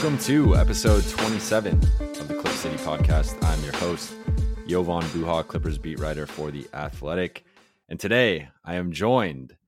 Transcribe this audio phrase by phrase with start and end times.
[0.00, 3.36] Welcome to episode 27 of the Clip City podcast.
[3.44, 4.14] I'm your host,
[4.66, 7.44] Jovan Buha, Clippers beat writer for The Athletic.
[7.86, 9.58] And today I am joined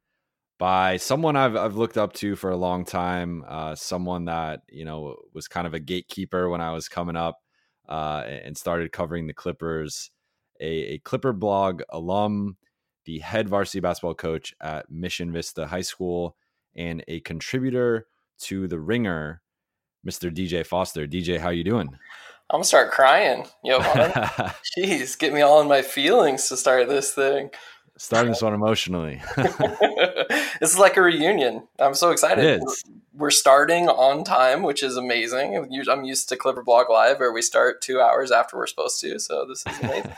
[0.59, 4.87] by someone I've, I've looked up to for a long time, uh, someone that, you
[4.87, 7.38] know, was kind of a gatekeeper when I was coming up
[7.87, 10.10] uh, and started covering the Clippers,
[10.62, 12.56] a, a Clipper blog alum,
[13.04, 16.38] the head varsity basketball coach at Mission Vista High School,
[16.74, 18.07] and a contributor
[18.38, 19.41] to The Ringer
[20.06, 20.34] Mr.
[20.34, 21.06] DJ Foster.
[21.06, 21.88] DJ, how you doing?
[22.50, 23.78] I'm gonna start crying, yo.
[24.76, 27.50] Jeez, get me all in my feelings to start this thing.
[27.96, 29.23] Starting this one emotionally.
[29.36, 31.66] this is like a reunion.
[31.78, 32.62] I'm so excited.
[33.14, 35.56] We're starting on time, which is amazing.
[35.88, 39.18] I'm used to Clipper Blog Live, where we start two hours after we're supposed to.
[39.18, 40.12] So this is amazing.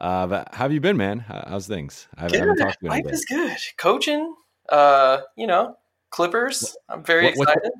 [0.00, 1.20] uh, but how have you been, man?
[1.20, 2.08] How's things?
[2.16, 2.90] I haven't talked to you.
[2.90, 3.56] Life is good.
[3.76, 4.34] Coaching,
[4.70, 5.76] uh, you know,
[6.10, 6.76] Clippers.
[6.88, 7.72] I'm very what, excited.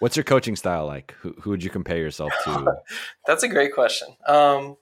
[0.00, 1.14] What's your coaching style like?
[1.20, 2.76] Who, who would you compare yourself to?
[3.26, 4.08] That's a great question.
[4.26, 4.76] Um,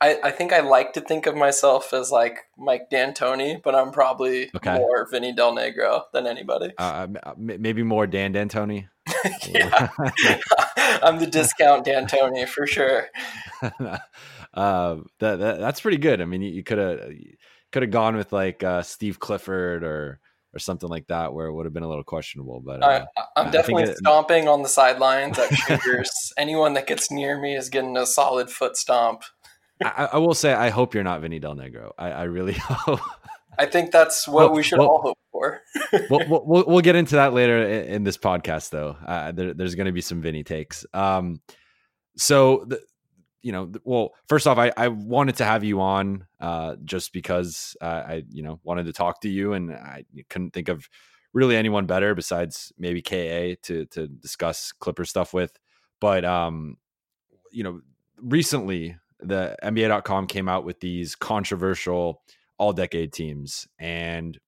[0.00, 3.90] I, I, think I like to think of myself as like Mike D'Antoni, but I'm
[3.90, 4.76] probably okay.
[4.76, 6.72] more Vinny Del Negro than anybody.
[6.78, 8.88] Uh, uh maybe more Dan D'Antoni.
[9.48, 9.88] yeah,
[11.02, 13.08] I'm the discount D'Antoni for sure.
[13.62, 13.98] uh,
[14.54, 16.20] that, that, that's pretty good.
[16.20, 17.10] I mean, you could have
[17.72, 20.20] could have gone with like uh, Steve Clifford or
[20.58, 22.60] or something like that where it would have been a little questionable.
[22.60, 23.06] But uh,
[23.36, 26.10] I, am definitely it, stomping on the sidelines at shooters.
[26.36, 29.22] Anyone that gets near me is getting a solid foot stomp.
[29.82, 31.92] I, I, will say, I hope you're not Vinny Del Negro.
[31.96, 33.00] I, I really hope.
[33.58, 35.60] I think that's what well, we should well, all hope for.
[36.10, 38.96] we'll, we'll, we'll, get into that later in, in this podcast, though.
[39.06, 40.84] Uh, there, there's going to be some Vinny takes.
[40.92, 41.40] Um,
[42.16, 42.80] so the,
[43.42, 47.76] you know, well, first off, I, I wanted to have you on uh, just because
[47.80, 50.88] uh, I, you know, wanted to talk to you, and I couldn't think of
[51.32, 55.52] really anyone better besides maybe Ka to to discuss Clipper stuff with.
[56.00, 56.76] But um,
[57.52, 57.80] you know,
[58.20, 62.22] recently the NBA.com came out with these controversial
[62.58, 64.38] all decade teams, and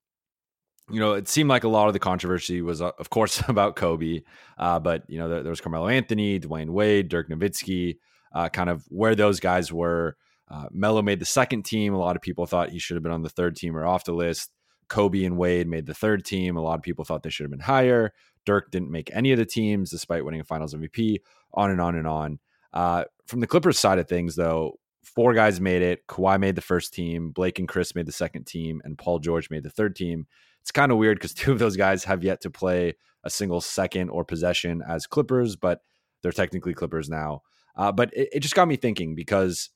[0.90, 3.76] you know, it seemed like a lot of the controversy was, uh, of course, about
[3.76, 4.22] Kobe,
[4.58, 7.98] uh, but you know, there, there was Carmelo Anthony, Dwyane Wade, Dirk Nowitzki
[8.32, 10.16] uh, kind of where those guys were.
[10.48, 11.94] Uh, Melo made the second team.
[11.94, 14.04] A lot of people thought he should have been on the third team or off
[14.04, 14.50] the list.
[14.88, 16.56] Kobe and Wade made the third team.
[16.56, 18.12] A lot of people thought they should have been higher.
[18.44, 21.18] Dirk didn't make any of the teams despite winning a finals MVP,
[21.54, 22.38] on and on and on.
[22.72, 26.06] Uh, from the Clippers side of things, though, four guys made it.
[26.08, 29.50] Kawhi made the first team, Blake and Chris made the second team, and Paul George
[29.50, 30.26] made the third team.
[30.60, 33.60] It's kind of weird because two of those guys have yet to play a single
[33.60, 35.80] second or possession as Clippers, but
[36.22, 37.42] they're technically Clippers now.
[37.76, 39.70] Uh, but it, it just got me thinking because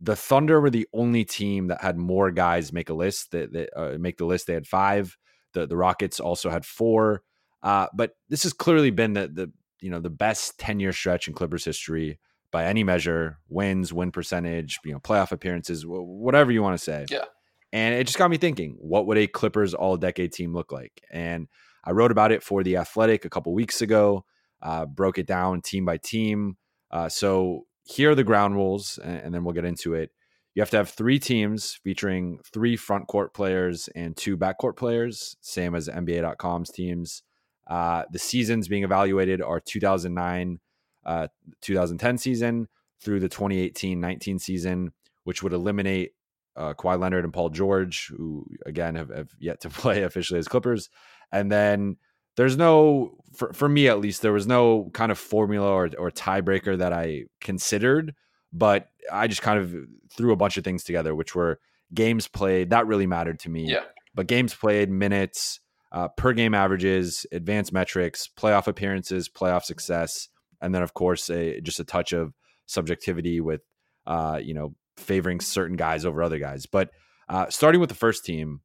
[0.00, 3.70] the Thunder were the only team that had more guys make a list that, that
[3.76, 4.46] uh, make the list.
[4.46, 5.16] They had five.
[5.54, 7.22] The the Rockets also had four.
[7.62, 11.28] Uh, but this has clearly been the the you know the best ten year stretch
[11.28, 12.18] in Clippers history
[12.50, 13.38] by any measure.
[13.48, 17.06] Wins, win percentage, you know, playoff appearances, whatever you want to say.
[17.10, 17.24] Yeah.
[17.72, 21.02] And it just got me thinking, what would a Clippers all decade team look like?
[21.10, 21.48] And
[21.84, 24.24] I wrote about it for the Athletic a couple weeks ago.
[24.60, 26.56] Uh, broke it down team by team
[26.92, 30.10] uh, so here are the ground rules, and, and then we'll get into it.
[30.54, 35.36] You have to have three teams featuring three front court players and two backcourt players,
[35.40, 37.22] same as NBA.com's teams.
[37.66, 40.60] Uh, the seasons being evaluated are 2009,
[41.06, 41.28] uh,
[41.62, 42.68] 2010 season
[43.00, 44.92] through the 2018 19 season,
[45.24, 46.12] which would eliminate
[46.54, 50.48] uh, Kawhi Leonard and Paul George, who again have, have yet to play officially as
[50.48, 50.90] Clippers.
[51.30, 51.96] And then
[52.36, 56.10] there's no for, for me at least there was no kind of formula or, or
[56.10, 58.14] tiebreaker that i considered
[58.52, 59.74] but i just kind of
[60.14, 61.58] threw a bunch of things together which were
[61.94, 63.84] games played that really mattered to me yeah
[64.14, 65.60] but games played minutes
[65.92, 70.28] uh, per game averages advanced metrics playoff appearances playoff success
[70.60, 72.32] and then of course a, just a touch of
[72.66, 73.60] subjectivity with
[74.06, 76.90] uh, you know favoring certain guys over other guys but
[77.28, 78.60] uh, starting with the first team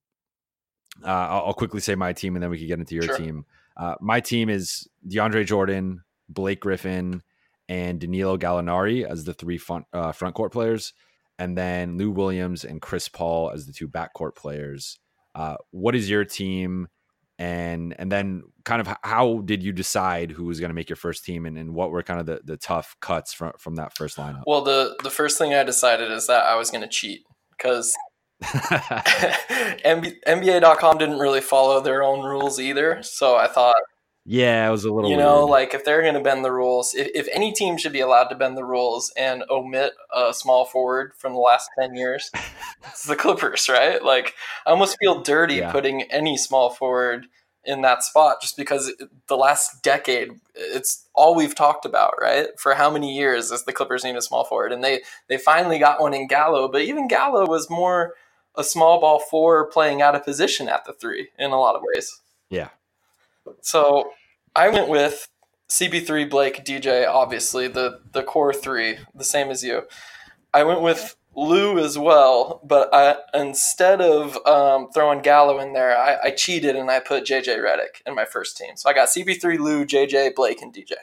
[1.04, 3.18] uh, I'll, I'll, quickly say my team and then we can get into your sure.
[3.18, 3.46] team
[3.78, 7.22] uh, my team is DeAndre Jordan, Blake Griffin,
[7.70, 10.94] and Danilo Gallinari as the three front uh, front court players,
[11.38, 15.00] and then Lou Williams and Chris Paul as the two backcourt players.
[15.36, 16.88] Uh, what is your team?
[17.40, 20.96] And and then kind of how did you decide who was going to make your
[20.96, 23.96] first team and, and what were kind of the, the tough cuts from, from that
[23.96, 24.42] first lineup?
[24.48, 27.22] Well, the, the first thing I decided is that I was going to cheat
[27.52, 27.94] because
[29.84, 33.02] NBA.com didn't really follow their own rules either.
[33.02, 33.76] So I thought,
[34.30, 35.10] yeah, it was a little.
[35.10, 35.50] You know, weird.
[35.50, 38.26] like if they're going to bend the rules, if, if any team should be allowed
[38.26, 42.30] to bend the rules and omit a small forward from the last ten years,
[42.88, 44.04] it's the Clippers, right?
[44.04, 44.34] Like
[44.66, 45.72] I almost feel dirty yeah.
[45.72, 47.28] putting any small forward
[47.68, 48.94] in that spot just because
[49.28, 53.74] the last decade it's all we've talked about right for how many years is the
[53.74, 57.10] clippers need a small forward and they they finally got one in gallo but even
[57.10, 58.14] gallo was more
[58.58, 61.82] a small ball four playing out of position at the three in a lot of
[61.84, 62.70] ways yeah
[63.62, 64.12] so
[64.56, 65.28] I went with
[65.70, 69.84] CB3, Blake, DJ, obviously the the core three, the same as you.
[70.54, 75.96] I went with Lou as well, but I, instead of um, throwing Gallo in there,
[75.96, 78.76] I, I, cheated and I put JJ Redick in my first team.
[78.76, 80.94] So I got CB3, Lou, JJ, Blake, and DJ.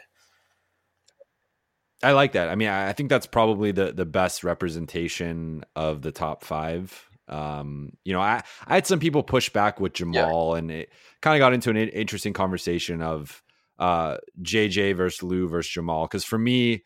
[2.03, 2.49] I like that.
[2.49, 7.09] I mean, I think that's probably the the best representation of the top five.
[7.29, 10.59] Um, you know, I I had some people push back with Jamal, yeah.
[10.59, 10.91] and it
[11.23, 13.43] kind of got into an interesting conversation of
[13.79, 16.07] uh JJ versus Lou versus Jamal.
[16.07, 16.85] Because for me,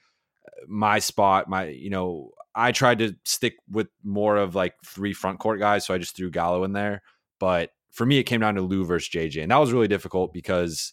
[0.67, 5.41] my spot, my you know, I tried to stick with more of like three front
[5.41, 7.03] court guys, so I just threw Gallo in there.
[7.41, 10.33] But for me, it came down to Lou versus JJ, and that was really difficult
[10.33, 10.93] because.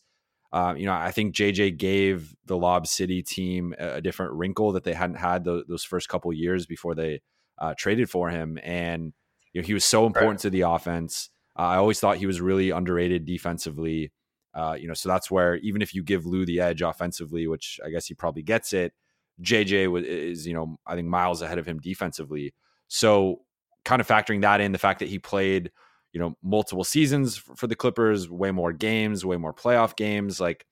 [0.54, 4.72] Uh, you know, I think JJ gave the Lob City team a, a different wrinkle
[4.72, 7.20] that they hadn't had those, those first couple years before they
[7.58, 9.12] uh, traded for him, and
[9.56, 10.40] you know, he was so important right.
[10.40, 11.30] to the offense.
[11.58, 14.12] Uh, I always thought he was really underrated defensively.
[14.54, 17.80] Uh, you know, so that's where even if you give Lou the edge offensively, which
[17.84, 18.94] I guess he probably gets it,
[19.42, 22.54] JJ is you know I think miles ahead of him defensively.
[22.90, 23.44] So
[23.86, 25.72] kind of factoring that in, the fact that he played
[26.12, 30.66] you know multiple seasons for the Clippers, way more games, way more playoff games, like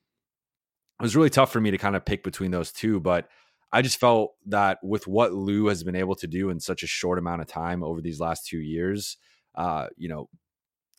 [0.99, 3.29] it was really tough for me to kind of pick between those two, but
[3.73, 6.87] I just felt that with what Lou has been able to do in such a
[6.87, 9.17] short amount of time over these last two years,
[9.55, 10.29] uh, you know,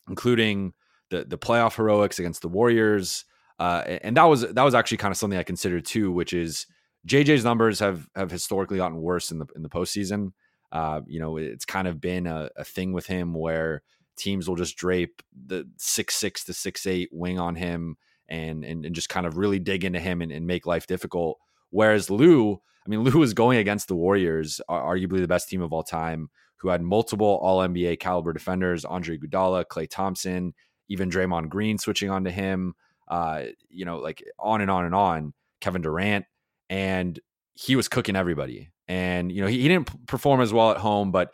[0.09, 0.73] including
[1.09, 3.23] the the playoff heroics against the Warriors,
[3.59, 6.67] uh, and that was that was actually kind of something I considered too, which is
[7.07, 10.33] JJ's numbers have have historically gotten worse in the in the postseason.
[10.71, 13.83] Uh, you know, it's kind of been a, a thing with him where
[14.17, 17.95] teams will just drape the six six to six eight wing on him
[18.27, 21.37] and and, and just kind of really dig into him and, and make life difficult.
[21.75, 25.73] Whereas Lou, I mean, Lou was going against the Warriors, arguably the best team of
[25.73, 30.53] all time, who had multiple All NBA caliber defenders: Andre Iguodala, Klay Thompson,
[30.87, 32.75] even Draymond Green switching onto him.
[33.09, 35.33] Uh, you know, like on and on and on.
[35.59, 36.25] Kevin Durant,
[36.69, 37.19] and
[37.55, 38.69] he was cooking everybody.
[38.87, 41.33] And you know, he, he didn't perform as well at home, but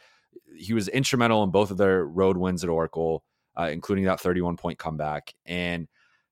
[0.58, 3.24] he was instrumental in both of their road wins at Oracle,
[3.60, 5.36] uh, including that 31 point comeback.
[5.46, 5.88] And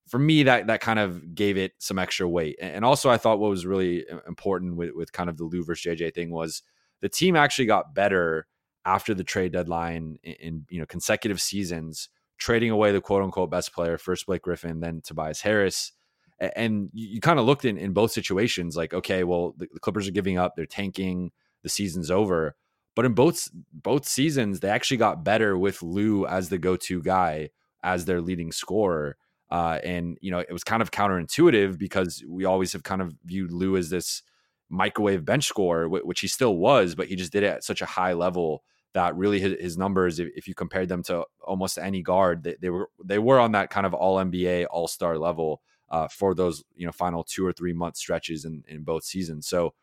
[0.10, 2.58] for me, that that kind of gave it some extra weight.
[2.60, 5.86] And also, I thought what was really important with, with kind of the Lou versus
[5.86, 6.64] JJ thing was
[7.02, 8.48] the team actually got better
[8.86, 13.52] after the trade deadline in, in you know consecutive seasons, trading away the quote unquote
[13.52, 15.94] best player, first Blake Griffin, then Tobias Harris.
[16.40, 20.08] And you, kind of looked in, in both situations like, okay, well, the, the Clippers
[20.08, 21.32] are giving up, they're tanking,
[21.64, 22.56] the season's over.
[22.96, 27.02] But in both both seasons, they actually got better with Lou as the go to
[27.02, 27.50] guy,
[27.84, 29.18] as their leading scorer.
[29.52, 33.14] Uh, and you know, it was kind of counterintuitive because we always have kind of
[33.26, 34.22] viewed Lou as this
[34.70, 37.88] microwave bench scorer, which he still was, but he just did it at such a
[37.88, 38.64] high level
[38.94, 42.70] that really his, numbers, if, if, you compared them to almost any guard, they, they,
[42.70, 46.64] were they were on that kind of All NBA, All Star level uh, for those
[46.76, 49.48] you know final two or three month stretches in, in both seasons.
[49.48, 49.74] So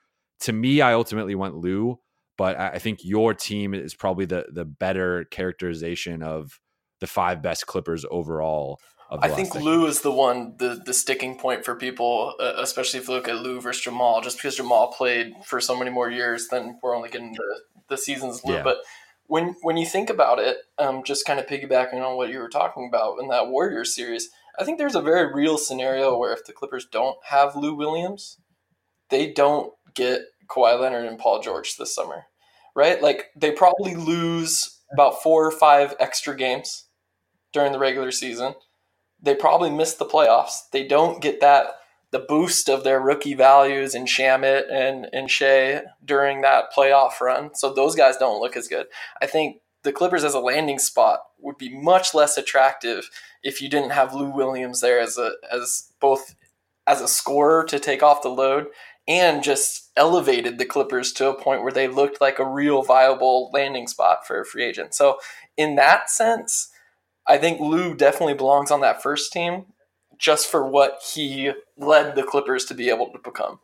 [0.41, 1.99] to me, I ultimately went Lou,
[2.37, 6.61] but I think your team is probably the the better characterization of
[7.01, 8.81] the five best Clippers overall.
[9.11, 9.55] I think.
[9.55, 13.29] Lou is the one, the the sticking point for people, uh, especially if you look
[13.29, 16.97] at Lou versus Jamal, just because Jamal played for so many more years than we're
[16.97, 18.55] only getting the, the seasons Lou.
[18.55, 18.63] Yeah.
[18.63, 18.79] But
[19.27, 22.49] when when you think about it, um, just kind of piggybacking on what you were
[22.49, 26.45] talking about in that Warriors series, I think there's a very real scenario where if
[26.45, 28.39] the Clippers don't have Lou Williams,
[29.11, 32.25] they don't get Kawhi Leonard and Paul George this summer,
[32.75, 33.01] right?
[33.01, 36.85] Like they probably lose about four or five extra games
[37.53, 38.55] during the regular season
[39.27, 40.71] they probably miss the playoffs.
[40.73, 41.73] They don't get that
[42.13, 47.55] the boost of their rookie values in Shamet and and Shai during that playoff run.
[47.55, 48.87] So those guys don't look as good.
[49.21, 53.11] I think the Clippers as a landing spot would be much less attractive
[53.43, 56.35] if you didn't have Lou Williams there as a as both
[56.87, 58.69] as a scorer to take off the load
[59.09, 63.51] and just elevated the Clippers to a point where they looked like a real viable
[63.53, 64.95] landing spot for a free agent.
[64.95, 65.19] So,
[65.57, 66.71] in that sense,
[67.29, 69.67] I think Lou definitely belongs on that first team
[70.19, 73.61] just for what he led the Clippers to be able to become.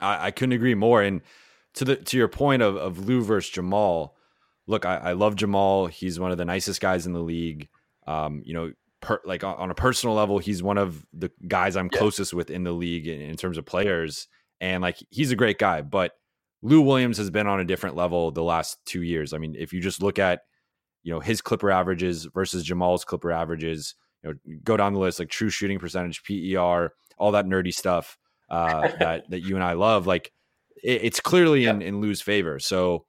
[0.00, 1.02] I, I couldn't agree more.
[1.02, 1.22] And
[1.74, 4.16] to the to your point of, of Lou versus Jamal,
[4.66, 5.86] look, I, I love Jamal.
[5.86, 7.68] He's one of the nicest guys in the league.
[8.06, 11.90] Um, you know, per, like on a personal level, he's one of the guys I'm
[11.92, 11.98] yeah.
[11.98, 14.28] closest with in the league in, in terms of players.
[14.60, 16.12] And like he's a great guy, but
[16.62, 19.32] Lou Williams has been on a different level the last two years.
[19.32, 20.40] I mean, if you just look at,
[21.06, 23.94] you know, his Clipper averages versus Jamal's Clipper averages,
[24.24, 28.18] you know, go down the list like true shooting percentage, PER, all that nerdy stuff
[28.50, 30.08] uh, that that you and I love.
[30.08, 30.32] Like
[30.82, 31.70] it, it's clearly yeah.
[31.70, 32.58] in in Lou's favor.
[32.58, 33.06] So,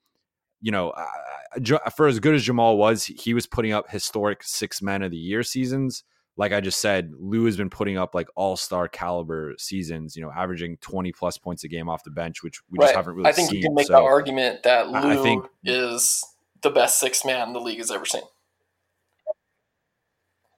[0.61, 4.79] you know, uh, for as good as Jamal was, he was putting up historic six
[4.79, 6.03] men of the year seasons.
[6.39, 10.15] Like I just said, Lou has been putting up like all star caliber seasons.
[10.15, 12.85] You know, averaging twenty plus points a game off the bench, which we right.
[12.85, 13.27] just haven't really.
[13.27, 13.57] I think seen.
[13.57, 16.23] you can make so, that argument that Lou I think, is
[16.61, 18.23] the best six man the league has ever seen.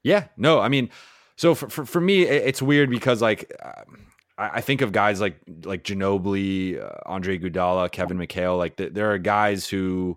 [0.02, 0.90] Yeah, no, I mean,
[1.36, 3.52] so for for, for me, it's weird because like.
[3.62, 4.06] Um,
[4.40, 8.56] I think of guys like like Ginobili, uh, Andre Iguodala, Kevin McHale.
[8.56, 10.16] Like th- there are guys who,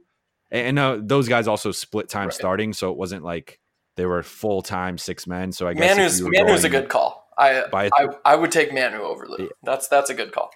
[0.50, 2.34] and uh, those guys also split time right.
[2.34, 3.60] starting, so it wasn't like
[3.98, 5.52] they were full time six men.
[5.52, 7.28] So I guess Manu's Manu's a good call.
[7.38, 7.90] I, I
[8.24, 9.50] I would take Manu over Lou.
[9.64, 10.52] That's that's a good call.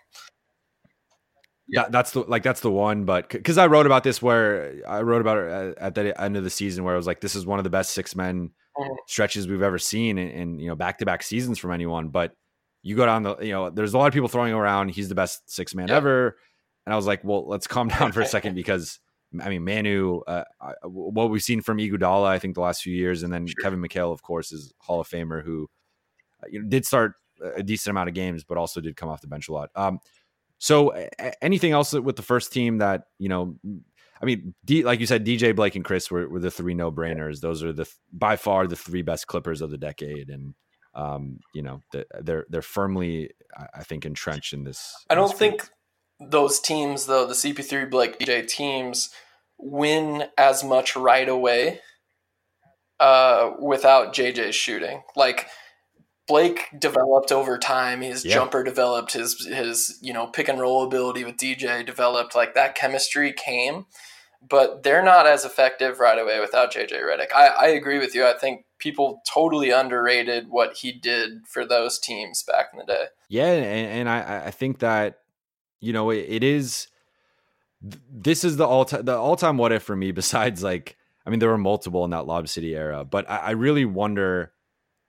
[1.69, 3.03] Yeah, that's the like that's the one.
[3.05, 6.43] But because I wrote about this, where I wrote about it at the end of
[6.43, 8.93] the season, where I was like, this is one of the best six men mm-hmm.
[9.07, 12.07] stretches we've ever seen in, in you know back to back seasons from anyone.
[12.09, 12.33] But
[12.83, 15.15] you go down the, you know, there's a lot of people throwing around, he's the
[15.15, 16.37] best six man ever.
[16.85, 18.99] And I was like, well, let's calm down for a second because
[19.41, 20.45] I mean, Manu, uh,
[20.83, 23.55] what we've seen from Iguodala, I think the last few years, and then sure.
[23.61, 25.67] Kevin McHale, of course, is Hall of Famer who
[26.41, 27.15] uh, you know, did start
[27.55, 29.69] a decent amount of games, but also did come off the bench a lot.
[29.75, 29.99] Um,
[30.59, 31.07] so,
[31.41, 33.55] anything else with the first team that you know?
[34.19, 36.91] I mean, D, like you said, DJ Blake and Chris were, were the three no
[36.91, 37.39] brainers.
[37.39, 40.55] Those are the by far the three best Clippers of the decade, and
[40.95, 41.81] um, you know,
[42.21, 43.31] they're they're firmly,
[43.75, 45.05] I think, entrenched in this.
[45.09, 45.69] I don't this think
[46.19, 49.11] those teams, though, the CP3 Blake DJ teams,
[49.59, 51.81] win as much right away
[52.99, 55.03] uh, without JJ's shooting.
[55.15, 55.47] Like
[56.27, 58.01] Blake developed over time.
[58.01, 58.33] His yeah.
[58.33, 59.13] jumper developed.
[59.13, 62.35] His his you know pick and roll ability with DJ developed.
[62.35, 63.85] Like that chemistry came,
[64.47, 67.33] but they're not as effective right away without JJ Redick.
[67.33, 68.25] I, I agree with you.
[68.25, 73.05] I think people totally underrated what he did for those teams back in the day.
[73.29, 75.19] Yeah, and, and I, I think that
[75.79, 76.87] you know it, it is.
[77.81, 80.11] This is the all time the all time what if for me.
[80.17, 83.51] Besides, like I mean, there were multiple in that Lob City era, but I, I
[83.51, 84.51] really wonder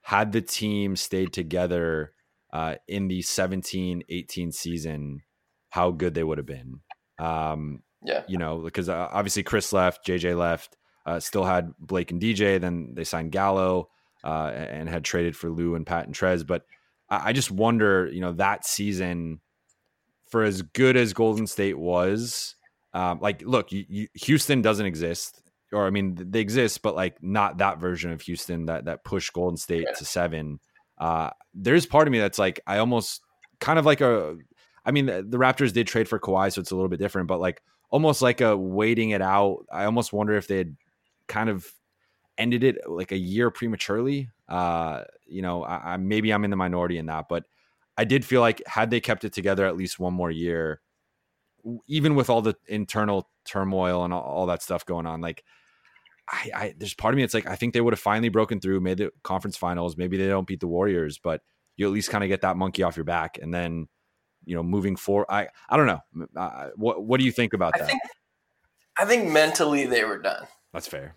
[0.09, 2.15] had the team stayed together
[2.51, 5.21] uh, in the 17 18 season,
[5.69, 6.81] how good they would have been.
[7.19, 12.11] Um, yeah, you know, because uh, obviously Chris left, JJ left uh, still had Blake
[12.11, 12.59] and DJ.
[12.59, 13.91] Then they signed Gallo
[14.25, 16.47] uh, and had traded for Lou and Pat and Trez.
[16.47, 16.65] But
[17.11, 19.41] I, I just wonder, you know, that season
[20.31, 22.55] for as good as Golden State was,
[22.95, 27.23] um, like, look, you, you, Houston doesn't exist, or I mean, they exist, but like
[27.23, 29.95] not that version of Houston that that pushed Golden State yeah.
[29.95, 30.61] to seven.
[30.99, 33.23] Uh, there's part of me that's like, I almost
[33.61, 34.37] kind of like a.
[34.85, 37.29] I mean, the, the Raptors did trade for Kawhi, so it's a little bit different,
[37.29, 39.67] but like almost like a waiting it out.
[39.71, 40.77] I almost wonder if they had
[41.27, 41.67] kind of
[42.39, 44.31] ended it like a year prematurely.
[44.49, 47.45] Uh, you know, I, I, maybe I'm in the minority in that, but
[47.99, 50.81] I did feel like had they kept it together at least one more year,
[51.87, 55.45] even with all the internal turmoil and all, all that stuff going on, like
[56.31, 58.61] I, I, there's part of me it's like I think they would have finally broken
[58.61, 59.97] through, made the conference finals.
[59.97, 61.43] Maybe they don't beat the Warriors, but
[61.77, 63.87] you at least kind of get that monkey off your back, and then
[64.45, 65.27] you know moving forward.
[65.29, 66.01] I I don't know.
[66.37, 67.87] Uh, what what do you think about I that?
[67.89, 68.03] Think,
[68.99, 70.47] I think mentally they were done.
[70.73, 71.17] That's fair.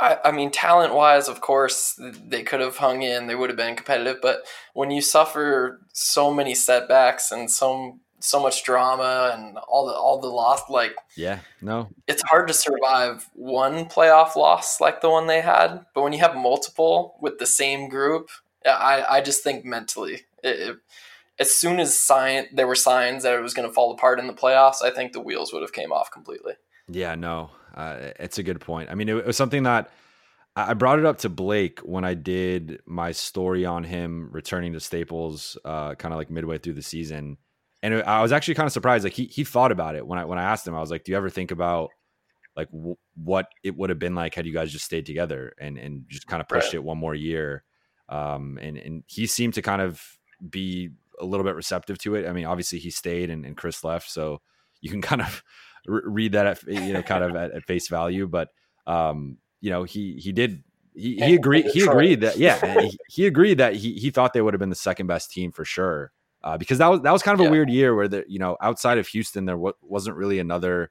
[0.00, 3.26] I, I mean, talent wise, of course, they could have hung in.
[3.26, 4.20] They would have been competitive.
[4.22, 9.94] But when you suffer so many setbacks and so so much drama and all the
[9.94, 15.10] all the loss, like yeah, no, it's hard to survive one playoff loss like the
[15.10, 15.84] one they had.
[15.94, 18.28] But when you have multiple with the same group,
[18.64, 20.76] I I just think mentally, it, it,
[21.38, 24.26] as soon as sign there were signs that it was going to fall apart in
[24.26, 26.54] the playoffs, I think the wheels would have came off completely.
[26.88, 28.90] Yeah, no, uh, it's a good point.
[28.90, 29.90] I mean, it, it was something that
[30.56, 34.80] I brought it up to Blake when I did my story on him returning to
[34.80, 37.38] Staples, uh, kind of like midway through the season,
[37.82, 39.04] and I was actually kind of surprised.
[39.04, 40.74] Like he he thought about it when I when I asked him.
[40.74, 41.90] I was like, "Do you ever think about
[42.56, 45.78] like w- what it would have been like had you guys just stayed together and
[45.78, 46.74] and just kind of pushed right.
[46.74, 47.64] it one more year?"
[48.08, 50.02] Um, and and he seemed to kind of
[50.48, 52.28] be a little bit receptive to it.
[52.28, 54.40] I mean, obviously he stayed and, and Chris left, so
[54.80, 55.42] you can kind of
[55.86, 58.26] re- read that at you know kind of at, at face value.
[58.26, 58.48] But
[58.86, 63.26] um, you know, he he did he, he agreed he agreed that yeah he, he,
[63.26, 66.12] agreed that he he thought they would have been the second best team for sure
[66.42, 67.50] uh, because that was that was kind of a yeah.
[67.50, 70.90] weird year where the you know outside of Houston there w- wasn't really another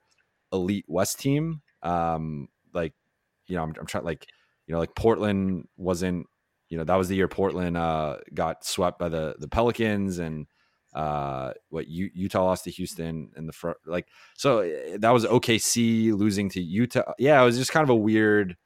[0.51, 2.93] elite West team um like
[3.47, 4.27] you know I'm, I'm trying like
[4.67, 6.27] you know like Portland wasn't
[6.69, 10.47] you know that was the year Portland uh got swept by the the Pelicans and
[10.93, 15.25] uh what U- Utah lost to Houston in the front like so eh, that was
[15.25, 18.57] OKC losing to Utah yeah it was just kind of a weird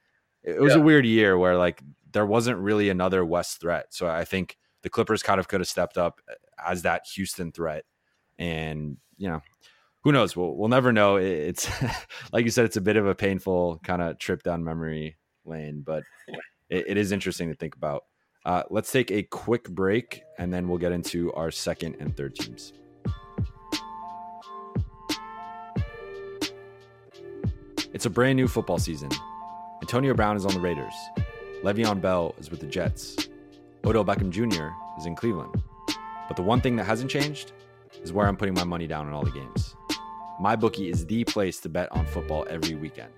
[0.42, 0.80] it was yeah.
[0.80, 1.82] a weird year where like
[2.14, 3.86] there wasn't really another West threat.
[3.90, 6.20] So I think the Clippers kind of could have stepped up
[6.66, 7.84] as that Houston threat.
[8.38, 9.40] And, you know,
[10.02, 10.36] who knows?
[10.36, 11.16] We'll, we'll never know.
[11.16, 11.68] It's
[12.32, 15.82] like you said, it's a bit of a painful kind of trip down memory lane,
[15.84, 16.04] but
[16.68, 18.04] it, it is interesting to think about.
[18.44, 22.34] Uh, let's take a quick break and then we'll get into our second and third
[22.34, 22.74] teams.
[27.94, 29.08] It's a brand new football season
[29.80, 30.94] Antonio Brown is on the Raiders.
[31.62, 33.16] Le'Veon Bell is with the Jets.
[33.84, 34.68] Odell Beckham Jr.
[34.98, 35.62] is in Cleveland.
[36.28, 37.52] But the one thing that hasn't changed
[38.02, 39.76] is where I'm putting my money down on all the games.
[40.40, 43.12] MyBookie is the place to bet on football every weekend.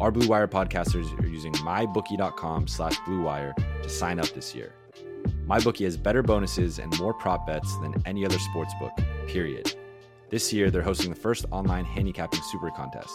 [0.00, 4.74] Our Blue Wire podcasters are using mybookie.com slash bluewire to sign up this year.
[5.46, 8.92] MyBookie has better bonuses and more prop bets than any other sportsbook,
[9.28, 9.74] period.
[10.30, 13.14] This year, they're hosting the first online handicapping super contest.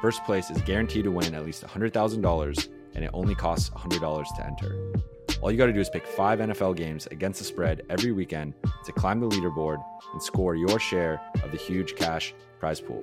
[0.00, 4.46] First place is guaranteed to win at least $100,000, and it only costs $100 to
[4.46, 4.92] enter.
[5.40, 8.54] All you got to do is pick five NFL games against the spread every weekend
[8.84, 13.02] to climb the leaderboard and score your share of the huge cash prize pool.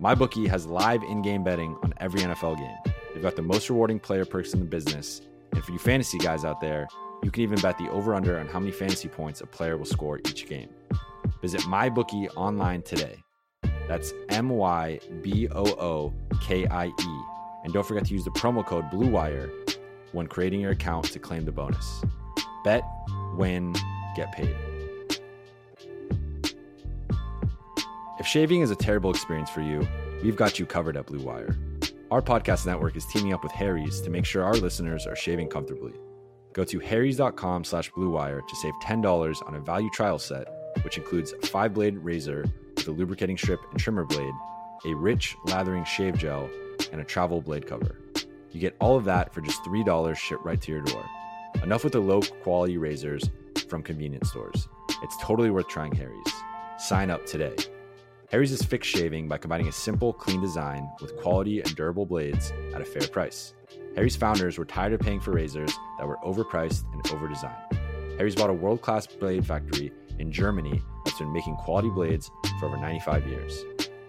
[0.00, 2.92] MyBookie has live in game betting on every NFL game.
[3.14, 5.22] They've got the most rewarding player perks in the business.
[5.52, 6.86] And for you fantasy guys out there,
[7.22, 9.86] you can even bet the over under on how many fantasy points a player will
[9.86, 10.68] score each game.
[11.40, 13.16] Visit MyBookie online today.
[13.88, 17.22] That's M Y B O O K I E.
[17.64, 19.77] And don't forget to use the promo code BLUEWIRE
[20.12, 22.02] when creating your account to claim the bonus.
[22.64, 22.82] Bet,
[23.36, 23.74] win,
[24.16, 24.54] get paid.
[28.18, 29.86] If shaving is a terrible experience for you,
[30.22, 31.56] we've got you covered at Blue Wire.
[32.10, 35.48] Our podcast network is teaming up with Harry's to make sure our listeners are shaving
[35.48, 35.92] comfortably.
[36.54, 40.48] Go to harrys.com slash bluewire to save $10 on a value trial set,
[40.82, 42.44] which includes a five-blade razor
[42.76, 44.34] with a lubricating strip and trimmer blade,
[44.86, 46.48] a rich lathering shave gel,
[46.90, 47.96] and a travel blade cover.
[48.52, 51.04] You get all of that for just $3 shipped right to your door.
[51.62, 53.28] Enough with the low quality razors
[53.68, 54.68] from convenience stores.
[55.02, 56.32] It's totally worth trying Harry's.
[56.78, 57.54] Sign up today.
[58.30, 62.52] Harry's is fixed shaving by combining a simple, clean design with quality and durable blades
[62.74, 63.54] at a fair price.
[63.96, 67.78] Harry's founders were tired of paying for razors that were overpriced and overdesigned.
[68.18, 72.66] Harry's bought a world class blade factory in Germany that's been making quality blades for
[72.66, 73.64] over 95 years.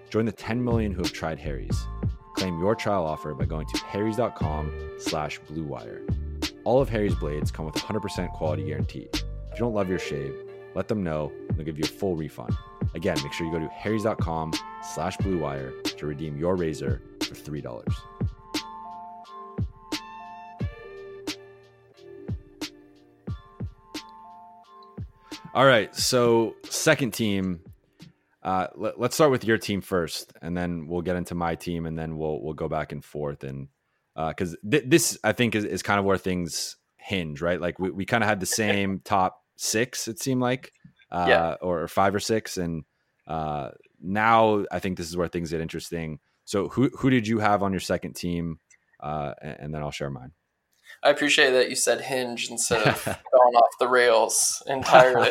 [0.10, 1.88] Join the 10 million who have tried Harry's.
[2.39, 5.99] Claim your trial offer by going to harrys.com slash bluewire.
[6.63, 9.10] All of Harry's blades come with 100% quality guarantee.
[9.12, 9.23] If
[9.56, 10.34] you don't love your shave,
[10.73, 12.56] let them know and they'll give you a full refund.
[12.93, 17.93] Again, make sure you go to harrys.com slash bluewire to redeem your razor for $3.
[25.54, 25.93] All right.
[25.93, 27.60] So, second team.
[28.41, 31.86] Uh, let, us start with your team first, and then we'll get into my team,
[31.86, 33.43] and then we'll we'll go back and forth.
[33.43, 33.67] And
[34.15, 37.60] because uh, th- this, I think, is, is kind of where things hinge, right?
[37.60, 40.71] Like we, we kind of had the same top six, it seemed like,
[41.12, 41.56] uh, yeah.
[41.62, 42.84] or five or six, and
[43.28, 43.69] uh,
[44.02, 46.19] now I think this is where things get interesting.
[46.45, 48.60] So, who who did you have on your second team?
[48.99, 50.32] Uh, and, and then I'll share mine.
[51.04, 55.30] I appreciate that you said hinge instead of gone off the rails entirely.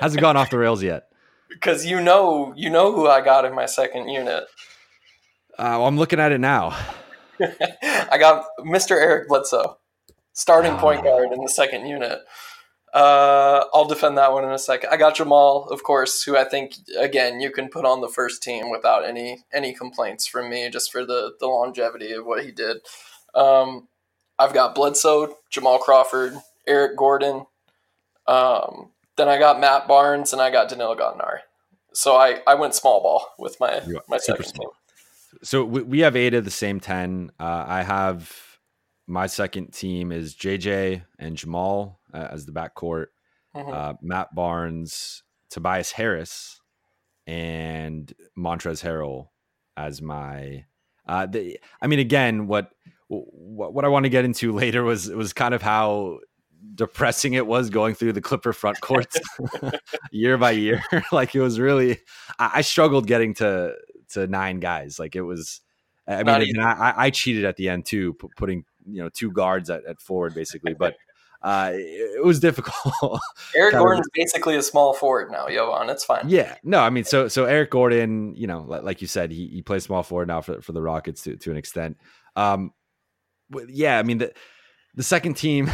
[0.00, 1.04] Hasn't gone off the rails yet.
[1.54, 4.44] Because you know, you know who I got in my second unit.
[5.58, 6.76] Uh, well, I'm looking at it now.
[7.40, 8.92] I got Mr.
[8.92, 9.78] Eric Bledsoe,
[10.32, 11.04] starting point ah.
[11.04, 12.20] guard in the second unit.
[12.92, 14.90] Uh, I'll defend that one in a second.
[14.90, 18.40] I got Jamal, of course, who I think again you can put on the first
[18.40, 22.52] team without any any complaints from me, just for the the longevity of what he
[22.52, 22.78] did.
[23.34, 23.88] Um,
[24.38, 26.34] I've got Bledsoe, Jamal Crawford,
[26.68, 27.46] Eric Gordon.
[28.28, 31.40] Um, then I got Matt Barnes and I got Danilo Gallinari.
[31.92, 34.66] So I, I went small ball with my my second small.
[34.66, 35.38] team.
[35.42, 37.30] So we, we have eight of the same ten.
[37.38, 38.32] Uh, I have
[39.06, 43.06] my second team is JJ and Jamal uh, as the backcourt.
[43.54, 43.72] Mm-hmm.
[43.72, 46.60] Uh, Matt Barnes, Tobias Harris,
[47.26, 49.28] and Montrezl Harrell
[49.76, 50.64] as my.
[51.06, 52.70] Uh, the, I mean, again, what
[53.08, 56.20] what, what I want to get into later was was kind of how
[56.74, 59.18] depressing it was going through the Clipper front courts
[60.12, 60.82] year by year.
[61.12, 61.98] like it was really,
[62.38, 63.74] I, I, struggled getting to
[64.10, 64.98] to nine guys.
[64.98, 65.60] Like it was,
[66.06, 69.84] I mean, I, I, cheated at the end too, putting you know two guards at,
[69.86, 70.96] at forward basically, but.
[71.42, 73.20] Uh, it was difficult.
[73.54, 75.90] Eric Gordon's basically a small forward now, Jovan.
[75.90, 76.26] It's fine.
[76.26, 79.60] Yeah, no, I mean, so so Eric Gordon, you know, like you said, he, he
[79.60, 81.98] plays small forward now for, for the Rockets to to an extent.
[82.34, 82.72] Um,
[83.68, 84.32] yeah, I mean the
[84.94, 85.70] the second team,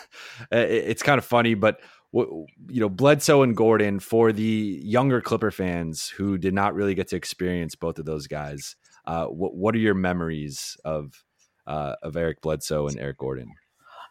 [0.50, 1.80] it's kind of funny, but
[2.12, 7.08] you know Bledsoe and Gordon for the younger Clipper fans who did not really get
[7.08, 8.76] to experience both of those guys.
[9.06, 11.24] Uh, what what are your memories of
[11.66, 13.52] uh, of Eric Bledsoe and Eric Gordon?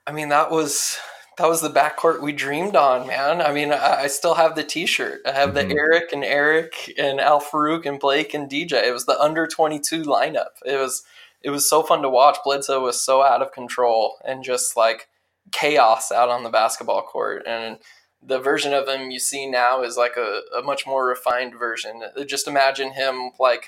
[0.06, 0.98] I mean, that was
[1.38, 3.42] that was the backcourt we dreamed on, man.
[3.42, 5.22] I mean, I, I still have the T-shirt.
[5.26, 5.70] I have mm-hmm.
[5.70, 8.88] the Eric and Eric and Al-Farouq and Blake and DJ.
[8.88, 10.62] It was the under twenty two lineup.
[10.66, 11.04] It was
[11.42, 12.38] it was so fun to watch.
[12.44, 15.08] Bledsoe was so out of control and just like
[15.52, 17.44] chaos out on the basketball court.
[17.48, 17.78] And
[18.22, 22.02] the version of him you see now is like a, a much more refined version.
[22.26, 23.68] Just imagine him like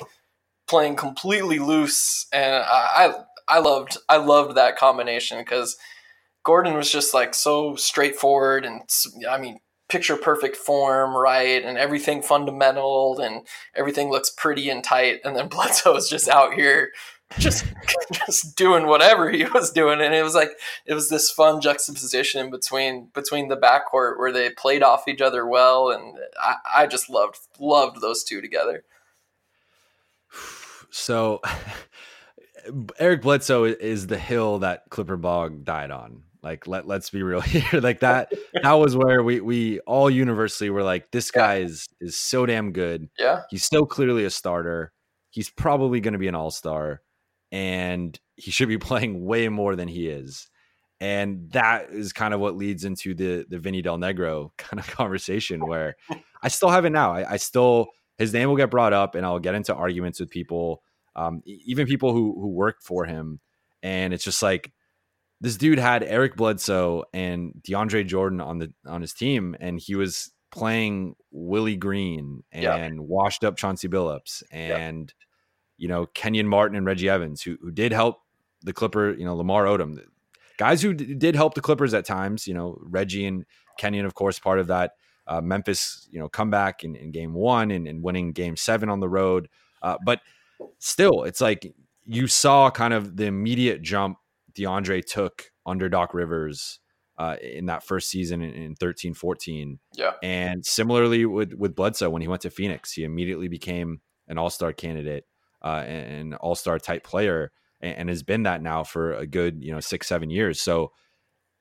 [0.68, 3.14] playing completely loose, and I
[3.48, 5.78] I loved I loved that combination because
[6.44, 8.82] Gordon was just like so straightforward and
[9.30, 11.64] I mean picture perfect form, right?
[11.64, 15.20] And everything fundamental and everything looks pretty and tight.
[15.24, 16.92] And then Bledsoe is just out here
[17.38, 17.66] just
[18.26, 20.02] just doing whatever he was doing.
[20.02, 20.52] And it was like
[20.86, 25.46] it was this fun juxtaposition between between the backcourt where they played off each other
[25.46, 25.92] well.
[25.92, 28.84] And I, I just loved loved those two together.
[30.92, 31.42] So
[33.00, 36.24] Eric Bledsoe is the hill that Clipper Blog died on.
[36.42, 37.82] Like let let's be real here.
[37.82, 41.66] Like that that was where we we all universally were like this guy yeah.
[41.66, 43.10] is is so damn good.
[43.20, 43.42] Yeah.
[43.50, 44.94] He's so clearly a starter.
[45.32, 47.04] He's probably going to be an all-star
[47.52, 50.50] and he should be playing way more than he is.
[51.02, 54.88] And that is kind of what leads into the the Vinny Del Negro kind of
[54.88, 55.96] conversation where
[56.42, 57.14] I still have it now.
[57.14, 60.30] I, I, still his name will get brought up, and I'll get into arguments with
[60.30, 60.84] people,
[61.16, 63.40] um, even people who who work for him,
[63.82, 64.74] and it's just like
[65.40, 69.96] this dude had Eric Bledsoe and DeAndre Jordan on the on his team, and he
[69.96, 72.90] was playing Willie Green and yeah.
[72.98, 75.14] washed up Chauncey Billups and.
[75.18, 75.26] Yeah
[75.80, 78.20] you know, Kenyon Martin and Reggie Evans, who, who did help
[78.62, 80.00] the Clipper, you know, Lamar Odom,
[80.58, 83.46] guys who d- did help the Clippers at times, you know, Reggie and
[83.80, 84.92] Kenyon, of course, part of that
[85.26, 89.00] uh, Memphis, you know, comeback in, in game one and, and, winning game seven on
[89.00, 89.48] the road.
[89.82, 90.20] Uh, but
[90.80, 94.18] still, it's like you saw kind of the immediate jump
[94.54, 96.80] DeAndre took under Doc Rivers
[97.20, 99.80] uh, in that first season in, in 13 14.
[99.94, 100.14] Yeah.
[100.24, 104.50] And similarly with, with Bledsoe, when he went to Phoenix, he immediately became an all
[104.50, 105.26] star candidate
[105.64, 109.64] uh, an all star type player, and, and, has been that now for a good
[109.64, 110.62] you know six seven years.
[110.62, 110.92] So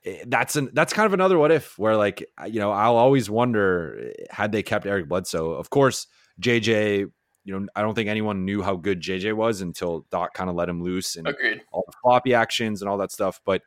[0.04, 3.28] eh, that's an that's kind of another what if where like you know I'll always
[3.28, 5.52] wonder eh, had they kept Eric Bledsoe.
[5.52, 6.06] Of course,
[6.40, 7.10] JJ.
[7.44, 10.56] You know, I don't think anyone knew how good JJ was until Doc kind of
[10.56, 11.62] let him loose and Agreed.
[11.72, 13.40] all the floppy actions and all that stuff.
[13.42, 13.62] But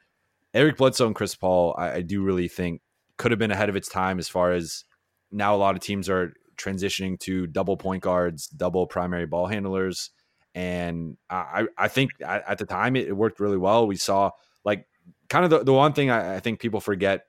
[0.53, 2.81] Eric Bledsoe and Chris Paul, I, I do really think
[3.17, 4.83] could have been ahead of its time as far as
[5.31, 10.11] now a lot of teams are transitioning to double point guards, double primary ball handlers
[10.53, 13.87] and I I think at, the time it, worked really well.
[13.87, 14.31] We saw
[14.65, 14.85] like
[15.29, 17.25] kind of the, the one thing I, I think people forget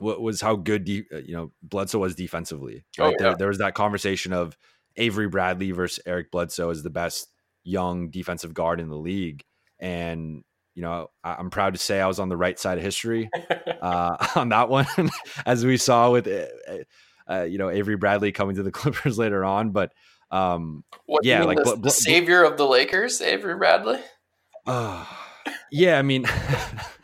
[0.00, 2.84] was how good de- uh, you know Bledsoe was defensively.
[2.98, 3.08] Oh, right?
[3.08, 3.28] Oh, yeah.
[3.28, 4.56] there, there was that conversation of
[4.96, 7.28] Avery Bradley versus Eric Bledsoe as the best
[7.62, 9.44] young defensive guard in the league,
[9.78, 10.42] and
[10.74, 13.30] you know I, am proud to say I was on the right side of history
[13.82, 14.86] uh, on that one,
[15.46, 16.78] as we saw with uh,
[17.32, 19.92] uh, you know Avery Bradley coming to the Clippers later on, but
[20.34, 24.00] um, what, yeah, like the, bl- savior of the Lakers, Avery Bradley.
[24.66, 25.06] Uh,
[25.70, 26.26] yeah, I mean,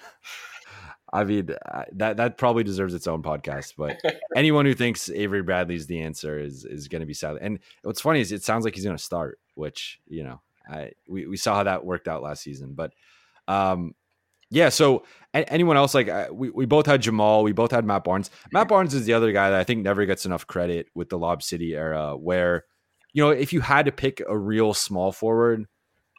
[1.12, 1.54] I mean
[1.92, 3.74] that that probably deserves its own podcast.
[3.78, 4.00] But
[4.36, 7.36] anyone who thinks Avery Bradley's the answer is is going to be sad.
[7.40, 10.90] And what's funny is it sounds like he's going to start, which you know, I
[11.06, 12.72] we we saw how that worked out last season.
[12.74, 12.94] But
[13.46, 13.94] um,
[14.50, 14.70] yeah.
[14.70, 18.28] So anyone else like we we both had Jamal, we both had Matt Barnes.
[18.52, 21.18] Matt Barnes is the other guy that I think never gets enough credit with the
[21.18, 22.64] Lob City era, where
[23.12, 25.66] you know, if you had to pick a real small forward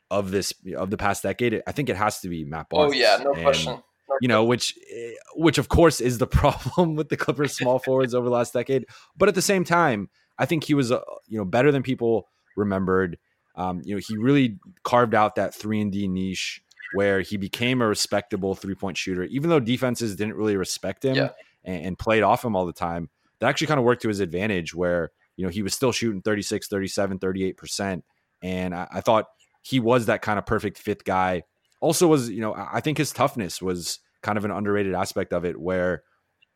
[0.09, 2.93] of this of the past decade, I think it has to be Matt Barnes.
[2.93, 3.77] Oh yeah, no and, question.
[4.21, 8.13] You know, which eh, which of course is the problem with the Clippers small forwards
[8.13, 8.85] over the last decade,
[9.17, 12.27] but at the same time, I think he was uh, you know better than people
[12.55, 13.17] remembered.
[13.55, 16.61] Um, you know, he really carved out that three and D niche
[16.93, 21.15] where he became a respectable three point shooter, even though defenses didn't really respect him
[21.15, 21.29] yeah.
[21.63, 23.09] and, and, played off him all the time.
[23.39, 26.21] That actually kind of worked to his advantage, where you know, he was still shooting
[26.21, 28.01] 36, 37, 38%.
[28.43, 29.25] And I, I thought
[29.61, 31.43] he was that kind of perfect fifth guy.
[31.79, 35.45] Also, was, you know, I think his toughness was kind of an underrated aspect of
[35.45, 36.03] it where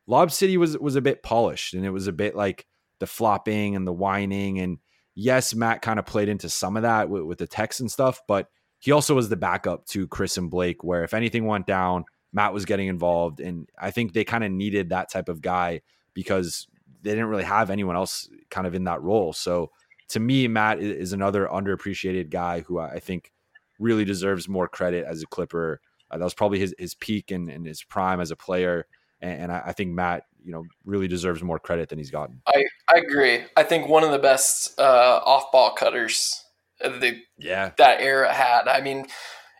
[0.07, 2.67] Lob City was was a bit polished and it was a bit like
[2.99, 4.77] the flopping and the whining and
[5.15, 8.21] yes, Matt kind of played into some of that with, with the text and stuff,
[8.27, 12.05] but he also was the backup to Chris and Blake, where if anything went down,
[12.33, 13.39] Matt was getting involved.
[13.39, 15.81] And I think they kind of needed that type of guy
[16.13, 16.67] because
[17.05, 19.31] they didn't really have anyone else kind of in that role.
[19.31, 19.71] So
[20.09, 23.31] to me, Matt is another underappreciated guy who I think
[23.79, 25.81] really deserves more credit as a Clipper.
[26.11, 28.85] Uh, that was probably his, his peak and, and his prime as a player.
[29.21, 32.41] And, and I, I, think Matt, you know, really deserves more credit than he's gotten.
[32.47, 32.63] I,
[32.93, 33.43] I agree.
[33.55, 36.45] I think one of the best uh, off ball cutters
[36.79, 38.67] the yeah that era had.
[38.67, 39.07] I mean,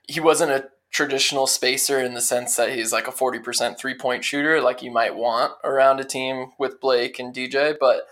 [0.08, 4.24] he wasn't a traditional spacer in the sense that he's like a 40% three point
[4.24, 8.04] shooter like you might want around a team with Blake and DJ, but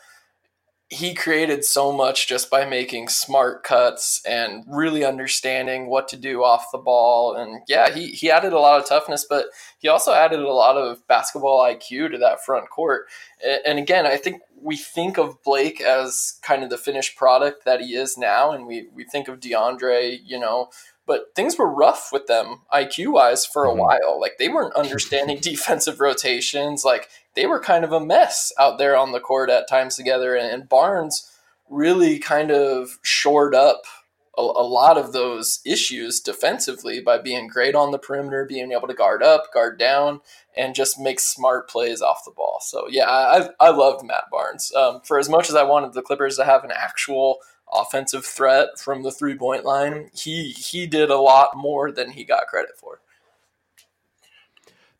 [0.89, 6.43] he created so much just by making smart cuts and really understanding what to do
[6.43, 7.33] off the ball.
[7.33, 9.45] And yeah, he, he added a lot of toughness, but
[9.79, 13.05] he also added a lot of basketball IQ to that front court.
[13.65, 17.79] And again, I think we think of Blake as kind of the finished product that
[17.79, 18.51] he is now.
[18.51, 20.69] And we, we think of DeAndre, you know,
[21.05, 23.79] but things were rough with them IQ wise for a mm-hmm.
[23.79, 24.19] while.
[24.19, 26.83] Like they weren't understanding defensive rotations.
[26.83, 30.35] Like they were kind of a mess out there on the court at times together.
[30.35, 31.29] And, Barnes
[31.69, 33.83] really kind of shored up
[34.37, 38.87] a, a, lot of those issues defensively by being great on the perimeter, being able
[38.87, 40.21] to guard up, guard down,
[40.55, 42.59] and just make smart plays off the ball.
[42.61, 44.71] So yeah, I I loved Matt Barnes.
[44.73, 47.37] Um, for as much as I wanted the Clippers to have an actual
[47.73, 52.23] offensive threat from the three point line, he he did a lot more than he
[52.23, 52.99] got credit for.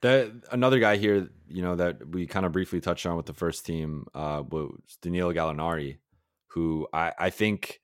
[0.01, 3.33] That another guy here, you know, that we kind of briefly touched on with the
[3.33, 5.97] first team uh, was Danilo Gallinari,
[6.47, 7.79] who I, I think,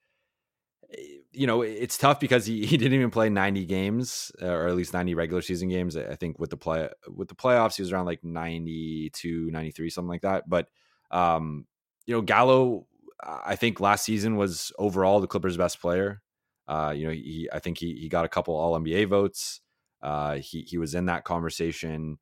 [1.32, 4.92] you know, it's tough because he, he didn't even play 90 games or at least
[4.92, 5.96] 90 regular season games.
[5.96, 10.08] I think with the play with the playoffs, he was around like 92, 93, something
[10.10, 10.46] like that.
[10.46, 10.68] But,
[11.10, 11.64] um,
[12.04, 12.86] you know, Gallo
[13.22, 16.22] I think last season was overall the Clippers' best player.
[16.68, 19.60] Uh, you know, he I think he he got a couple All NBA votes.
[20.02, 22.18] Uh, he he was in that conversation.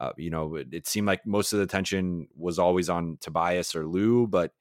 [0.00, 3.74] Uh, you know, it, it, seemed like most of the attention was always on Tobias
[3.74, 4.52] or Lou, but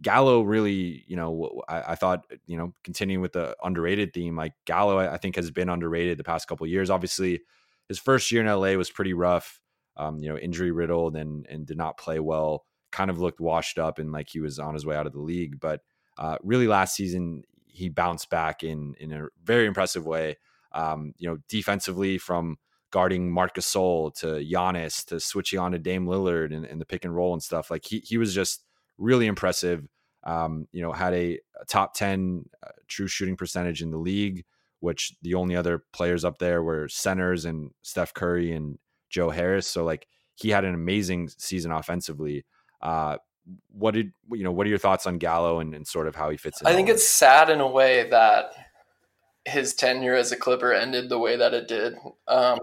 [0.00, 4.54] Gallo really, you know, I, I thought, you know, continuing with the underrated theme, like
[4.64, 6.88] Gallo, I, I think has been underrated the past couple years.
[6.88, 7.42] Obviously,
[7.88, 9.60] his first year in LA was pretty rough.
[9.98, 13.78] Um, you know, injury riddled and and did not play well kind of looked washed
[13.78, 15.60] up and like he was on his way out of the league.
[15.60, 15.80] But
[16.18, 20.38] uh, really, last season he bounced back in in a very impressive way.
[20.72, 22.58] Um, you know, defensively from
[22.90, 27.04] guarding Marc Gasol to Giannis to switching on to Dame Lillard and, and, the pick
[27.04, 27.70] and roll and stuff.
[27.70, 28.64] Like he he was just
[28.98, 29.86] really impressive.
[30.24, 34.44] Um, you know, had a, a top ten uh, true shooting percentage in the league,
[34.80, 39.66] which the only other players up there were centers and Steph Curry and Joe Harris.
[39.66, 42.44] So like he had an amazing season offensively.
[42.80, 43.16] Uh,
[43.72, 44.52] what did you know?
[44.52, 46.66] What are your thoughts on Gallo and, and sort of how he fits in?
[46.66, 48.52] I think it's sad in a way that
[49.44, 51.94] his tenure as a Clipper ended the way that it did.
[52.26, 52.58] Um,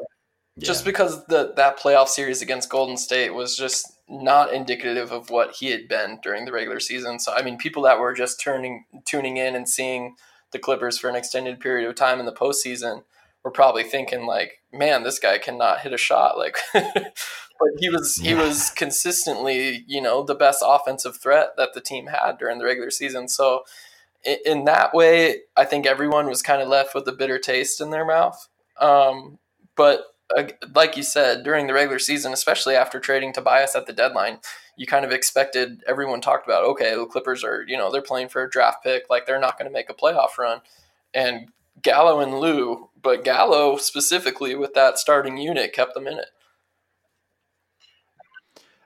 [0.56, 0.67] yeah.
[0.67, 5.56] Just because the that playoff series against Golden State was just not indicative of what
[5.56, 7.19] he had been during the regular season.
[7.19, 10.15] So I mean, people that were just turning tuning in and seeing
[10.52, 13.04] the Clippers for an extended period of time in the postseason
[13.43, 16.58] were probably thinking like, "Man, this guy cannot hit a shot." Like,
[17.63, 22.08] but he was he was consistently, you know, the best offensive threat that the team
[22.08, 23.28] had during the regular season.
[23.28, 23.63] So
[24.45, 27.89] in that way, I think everyone was kind of left with a bitter taste in
[27.89, 28.47] their mouth.
[28.80, 29.39] Um,
[29.76, 33.93] but uh, like you said, during the regular season, especially after trading Tobias at the
[33.93, 34.39] deadline,
[34.78, 38.30] you kind of expected everyone talked about, okay, the Clippers are, you know, they're playing
[38.30, 40.62] for a draft pick, like they're not going to make a playoff run.
[41.13, 41.49] And
[41.82, 46.30] Gallo and Lou, but Gallo specifically with that starting unit kept them in it.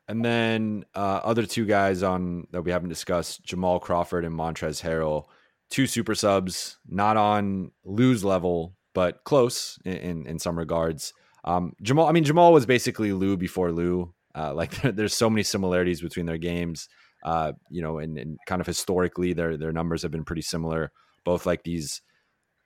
[0.08, 4.82] And then uh, other two guys on that we haven't discussed: Jamal Crawford and Montrezl
[4.82, 5.26] Harrell,
[5.70, 11.14] two super subs, not on Lou's level, but close in in, in some regards.
[11.44, 14.14] Um, Jamal, I mean Jamal was basically Lou before Lou.
[14.34, 16.88] Uh, like there's so many similarities between their games.
[17.24, 20.92] Uh, you know, and, and kind of historically, their their numbers have been pretty similar.
[21.26, 22.02] Both like these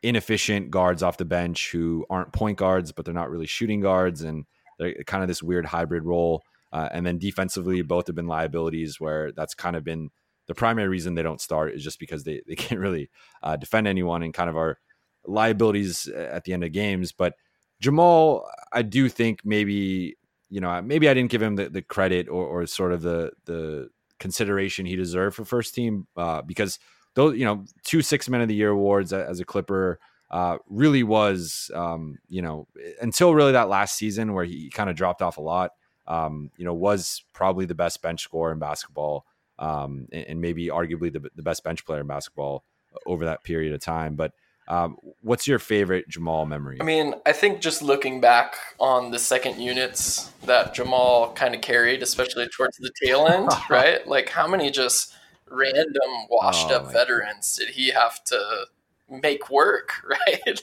[0.04, 4.22] inefficient guards off the bench who aren't point guards, but they're not really shooting guards,
[4.22, 4.46] and
[4.78, 6.44] they're kind of this weird hybrid role.
[6.72, 10.10] Uh, and then defensively, both have been liabilities where that's kind of been
[10.48, 13.10] the primary reason they don't start is just because they, they can't really
[13.44, 14.78] uh, defend anyone and kind of are
[15.26, 17.12] liabilities at the end of games.
[17.12, 17.36] But
[17.80, 20.16] Jamal, I do think maybe,
[20.50, 23.32] you know, maybe I didn't give him the, the credit or, or sort of the,
[23.46, 26.80] the consideration he deserved for first team uh, because
[27.16, 31.04] those, you know, two six men of the year awards as a Clipper, uh, really
[31.04, 32.66] was, um, you know,
[33.02, 35.72] until really that last season where he kind of dropped off a lot.
[36.08, 39.26] Um, you know, was probably the best bench scorer in basketball,
[39.60, 42.64] um, and, and, maybe arguably the, the best bench player in basketball
[43.06, 44.16] over that period of time.
[44.16, 44.34] But
[44.68, 46.78] um, what's your favorite Jamal memory?
[46.80, 51.62] I mean, I think just looking back on the second units that Jamal kind of
[51.62, 54.08] carried, especially towards the tail end, right?
[54.08, 55.14] Like how many just
[55.50, 57.66] random washed oh, up veterans God.
[57.66, 58.66] did he have to
[59.10, 60.62] make work, right?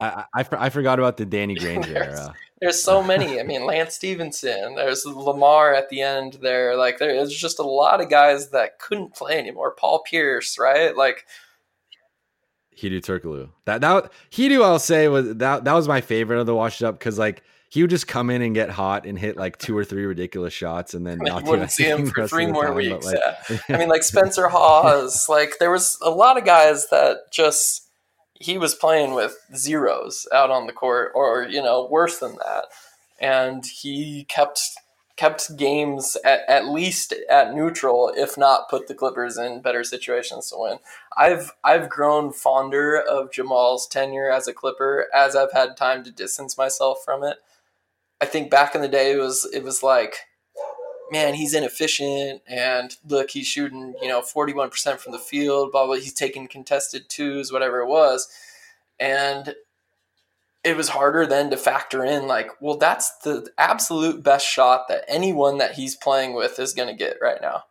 [0.00, 2.34] I, I, I forgot about the Danny Granger era.
[2.60, 3.40] There's so many.
[3.40, 4.74] I mean, Lance Stephenson.
[4.74, 6.76] There's Lamar at the end there.
[6.76, 9.74] Like there's just a lot of guys that couldn't play anymore.
[9.74, 10.94] Paul Pierce, right?
[10.94, 11.24] Like
[12.76, 13.50] Hedo Turkoglu.
[13.64, 16.98] That that Hedo, I'll say was that that was my favorite of the washed up
[16.98, 19.84] because like he would just come in and get hot and hit like two or
[19.84, 23.06] three ridiculous shots and then not wouldn't see him for three more time, weeks.
[23.06, 23.18] Like,
[23.48, 23.58] yeah.
[23.68, 25.28] I mean, like Spencer Hawes.
[25.28, 27.89] like there was a lot of guys that just
[28.40, 32.64] he was playing with zeros out on the court, or you know worse than that,
[33.20, 34.60] and he kept
[35.16, 40.48] kept games at, at least at neutral, if not put the Clippers in better situations
[40.48, 40.78] to win.
[41.16, 46.10] I've I've grown fonder of Jamal's tenure as a Clipper as I've had time to
[46.10, 47.36] distance myself from it.
[48.22, 50.16] I think back in the day it was it was like
[51.10, 55.96] man, he's inefficient and look, he's shooting, you know, 41% from the field, blah blah,
[55.96, 58.28] he's taking contested twos, whatever it was.
[58.98, 59.54] And
[60.62, 65.04] it was harder then to factor in like well that's the absolute best shot that
[65.08, 67.64] anyone that he's playing with is going to get right now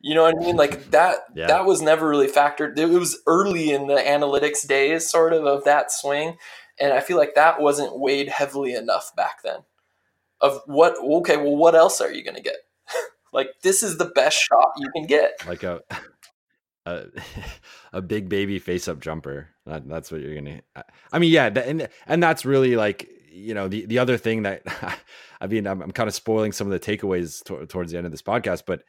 [0.00, 1.46] you know what i mean like that yeah.
[1.46, 5.64] that was never really factored it was early in the analytics days sort of of
[5.64, 6.36] that swing
[6.80, 9.60] and i feel like that wasn't weighed heavily enough back then
[10.40, 12.56] of what okay well what else are you going to get
[13.32, 15.80] like this is the best shot you can get like a
[16.88, 17.06] a,
[17.92, 19.48] a big baby face up jumper.
[19.66, 20.60] That, that's what you're gonna.
[21.12, 24.62] I mean, yeah, and and that's really like you know the the other thing that
[25.40, 28.06] I mean I'm, I'm kind of spoiling some of the takeaways to, towards the end
[28.06, 28.82] of this podcast, but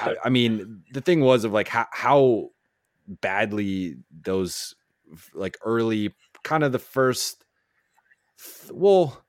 [0.00, 2.50] I, I, mean the thing was of like how how
[3.08, 4.74] badly those
[5.34, 7.44] like early kind of the first
[8.70, 9.22] well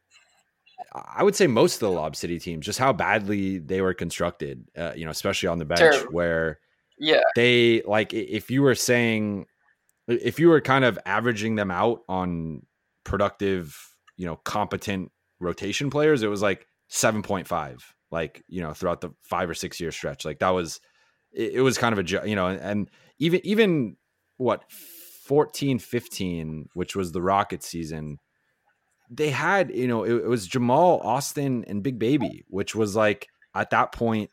[0.93, 4.65] I would say most of the Lob City teams, just how badly they were constructed,
[4.77, 6.13] uh, you know, especially on the bench, Terrible.
[6.13, 6.59] where
[6.97, 7.21] yeah.
[7.35, 9.45] They like if you were saying
[10.07, 12.65] if you were kind of averaging them out on
[13.03, 13.77] productive,
[14.15, 19.49] you know, competent rotation players, it was like 7.5 like, you know, throughout the 5
[19.49, 20.25] or 6 year stretch.
[20.25, 20.79] Like that was
[21.31, 23.97] it, it was kind of a you know, and even even
[24.37, 28.19] what 14 15, which was the Rocket season,
[29.09, 33.27] they had, you know, it, it was Jamal, Austin, and Big Baby, which was like
[33.55, 34.29] at that point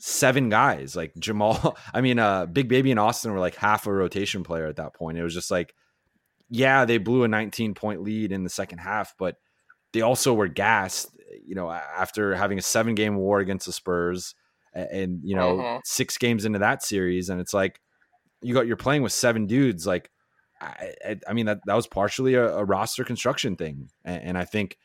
[0.00, 1.76] seven guys like Jamal.
[1.94, 4.94] I mean, uh, Big Baby and Austin were like half a rotation player at that
[4.94, 5.18] point.
[5.18, 5.74] It was just like,
[6.48, 9.36] yeah, they blew a 19 point lead in the second half, but
[9.92, 14.34] they also were gassed, you know, after having a seven game war against the Spurs
[14.72, 15.80] and, and you know, uh-huh.
[15.84, 17.28] six games into that series.
[17.28, 17.80] And it's like,
[18.42, 19.86] you got, you're playing with seven dudes.
[19.86, 20.10] Like,
[20.60, 23.90] I, I, mean, that, that was partially a, a roster construction thing.
[24.04, 24.76] And, and I think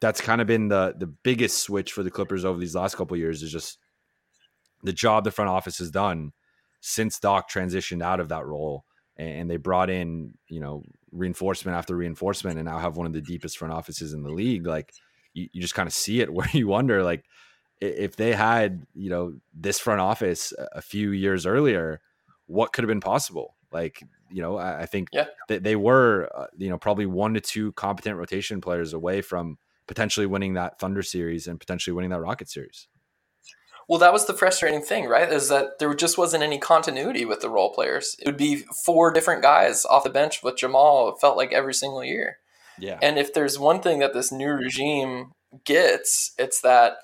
[0.00, 3.16] that's kind of been the, the biggest switch for the Clippers over these last couple
[3.16, 3.78] years is just
[4.82, 6.32] the job the front office has done
[6.80, 8.84] since Doc transitioned out of that role
[9.16, 13.20] and they brought in, you know, reinforcement after reinforcement and now have one of the
[13.20, 14.66] deepest front offices in the league.
[14.66, 14.94] Like
[15.34, 17.24] you, you just kind of see it where you wonder like
[17.80, 22.00] if they had, you know, this front office a few years earlier,
[22.46, 23.56] what could have been possible?
[23.72, 25.26] Like, you know, I, I think yeah.
[25.48, 29.58] that they were, uh, you know, probably one to two competent rotation players away from
[29.86, 32.88] potentially winning that Thunder series and potentially winning that Rocket series.
[33.88, 35.28] Well, that was the frustrating thing, right?
[35.28, 38.14] Is that there just wasn't any continuity with the role players.
[38.20, 41.74] It would be four different guys off the bench with Jamal, it felt like every
[41.74, 42.38] single year.
[42.78, 42.98] Yeah.
[43.02, 45.32] And if there's one thing that this new regime
[45.64, 46.98] gets, it's that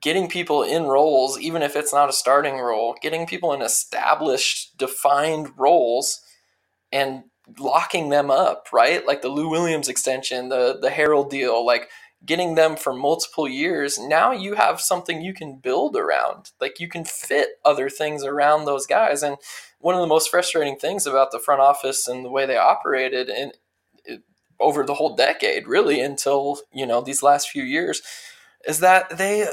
[0.00, 4.76] getting people in roles, even if it's not a starting role, getting people in established,
[4.76, 6.20] defined roles
[6.92, 7.24] and
[7.58, 9.06] locking them up, right?
[9.06, 11.88] Like the Lou Williams extension, the the Harrell deal, like
[12.24, 16.50] getting them for multiple years, now you have something you can build around.
[16.60, 19.22] Like you can fit other things around those guys.
[19.22, 19.36] And
[19.78, 23.28] one of the most frustrating things about the front office and the way they operated
[23.28, 23.52] in
[24.60, 28.02] over the whole decade, really until you know these last few years,
[28.66, 29.46] is that they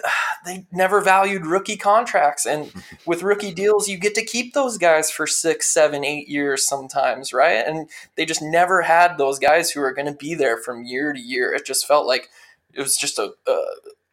[0.46, 2.46] they never valued rookie contracts.
[2.46, 2.72] And
[3.06, 7.34] with rookie deals, you get to keep those guys for six, seven, eight years sometimes,
[7.34, 7.66] right?
[7.66, 11.14] And they just never had those guys who are going to be there from year
[11.14, 11.54] to year.
[11.54, 12.30] It just felt like
[12.74, 13.64] it was just a, a,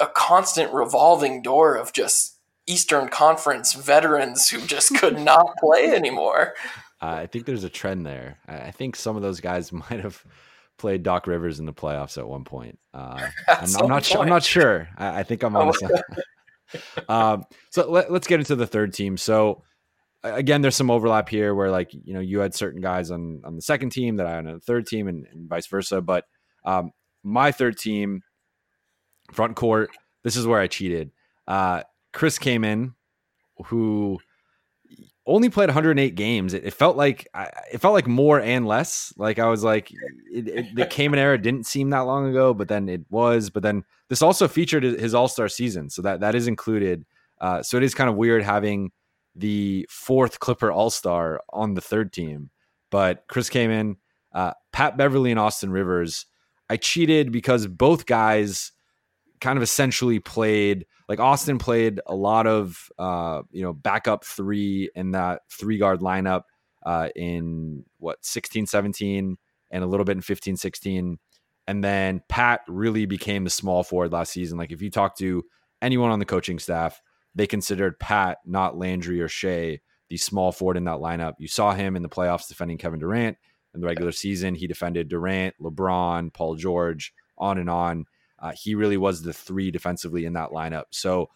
[0.01, 6.55] a constant revolving door of just Eastern Conference veterans who just could not play anymore.
[7.01, 8.39] I think there's a trend there.
[8.47, 10.25] I think some of those guys might have
[10.83, 12.77] played Doc Rivers in the playoffs at one point.
[12.93, 14.21] Uh, I'm, I'm, not sure.
[14.21, 14.89] I'm not sure.
[14.99, 15.73] I, I think I'm on.
[17.09, 19.17] um, so let, us get into the third team.
[19.17, 19.63] So
[20.25, 23.55] again, there's some overlap here where like you know you had certain guys on on
[23.55, 26.03] the second team that I had on the third team, and, and vice versa.
[26.03, 26.25] But
[26.65, 26.91] um,
[27.23, 28.23] my third team,
[29.31, 29.91] front court.
[30.25, 31.13] This is where I cheated.
[31.47, 32.95] Uh, Chris came in,
[33.67, 34.19] who
[35.27, 36.55] only played 108 games.
[36.55, 37.29] It, it felt like
[37.73, 39.13] it felt like more and less.
[39.17, 39.91] Like I was like,
[40.31, 43.51] it, it, the Kaman era didn't seem that long ago, but then it was.
[43.51, 47.05] But then this also featured his All Star season, so that that is included.
[47.41, 48.91] Uh, so it is kind of weird having
[49.35, 52.51] the fourth Clipper All Star on the third team.
[52.91, 53.97] But Chris Kaman,
[54.33, 56.27] uh, Pat Beverley, and Austin Rivers.
[56.69, 58.73] I cheated because both guys
[59.43, 64.89] kind of essentially played like Austin played a lot of uh, you know backup three
[64.95, 66.43] in that three guard lineup
[66.87, 69.37] uh, in what 16 17
[69.71, 71.19] and a little bit in 15 16
[71.67, 74.59] and then Pat really became the small forward last season.
[74.59, 75.45] Like if you talk to
[75.83, 77.03] anyone on the coaching staff
[77.35, 81.35] they considered Pat not Landry or Shea the small forward in that lineup.
[81.39, 83.39] You saw him in the playoffs defending Kevin Durant
[83.75, 84.55] in the regular season.
[84.55, 88.05] He defended Durant LeBron Paul George on and on
[88.43, 90.85] uh, he really was the three defensively in that lineup.
[90.91, 91.31] So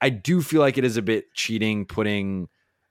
[0.00, 2.48] I do feel like it is a bit cheating putting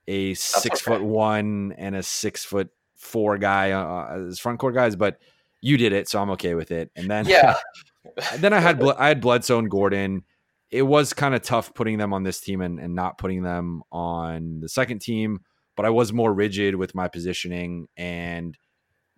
[0.08, 0.97] a six okay.
[0.97, 5.20] foot one and a six foot four guy uh, as front court guys, but
[5.62, 6.91] you did it, so I'm okay with it.
[6.95, 7.55] And then yeah,
[8.38, 10.24] then I had I had Bledsoe and Gordon.
[10.70, 13.84] It was kind of tough putting them on this team and, and not putting them
[13.91, 15.39] on the second team,
[15.76, 18.58] but I was more rigid with my positioning and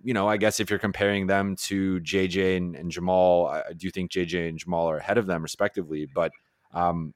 [0.03, 3.89] you know, I guess if you're comparing them to JJ and, and Jamal, I do
[3.89, 6.07] think JJ and Jamal are ahead of them respectively.
[6.13, 6.31] But
[6.73, 7.13] um,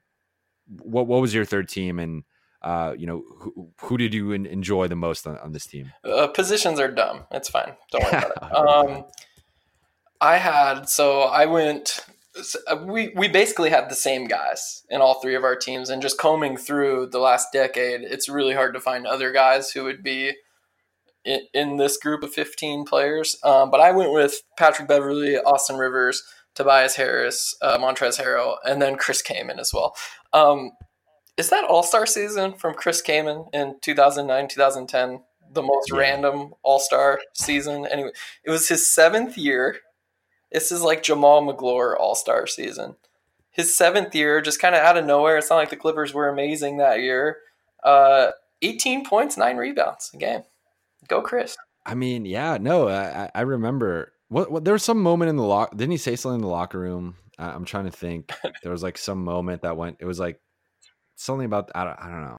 [0.68, 2.24] what what was your third team, and
[2.62, 5.92] uh, you know, who, who did you enjoy the most on, on this team?
[6.04, 7.26] Uh, positions are dumb.
[7.32, 7.74] It's fine.
[7.92, 8.44] Don't worry about it.
[8.54, 9.06] Um,
[10.22, 12.06] I had so I went.
[12.68, 16.02] Uh, we we basically had the same guys in all three of our teams, and
[16.02, 20.02] just combing through the last decade, it's really hard to find other guys who would
[20.02, 20.34] be
[21.26, 23.38] in, in this group of 15 players.
[23.44, 26.24] Um, but I went with Patrick Beverley, Austin Rivers,
[26.56, 29.96] Tobias Harris, uh, Montrezl Harrell, and then Chris Kaman as well.
[30.34, 30.72] Um,
[31.38, 35.24] is that All Star season from Chris Kaman in 2009, 2010?
[35.52, 36.00] The most yeah.
[36.00, 37.88] random All Star season.
[37.88, 38.12] Anyway,
[38.44, 39.78] it was his seventh year.
[40.52, 42.96] This is like Jamaal Magloire All Star season.
[43.50, 45.38] His seventh year, just kind of out of nowhere.
[45.38, 47.38] It's not like the Clippers were amazing that year.
[47.84, 50.44] Uh, 18 points, nine rebounds a game.
[51.08, 51.58] Go, Chris.
[51.86, 54.14] I mean, yeah, no, I, I remember.
[54.30, 55.72] What, what there was some moment in the lock.
[55.72, 57.16] Didn't he say something in the locker room?
[57.38, 58.32] I, I'm trying to think.
[58.64, 59.98] there was like some moment that went.
[60.00, 60.40] It was like
[61.16, 61.72] something about.
[61.76, 62.38] I don't, I don't know.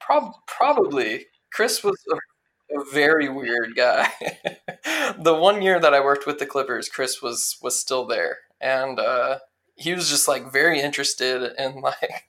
[0.00, 4.08] Prob- probably Chris was a, a very weird guy.
[5.18, 8.98] the one year that I worked with the Clippers, Chris was was still there, and
[8.98, 9.38] uh,
[9.76, 12.24] he was just like very interested in like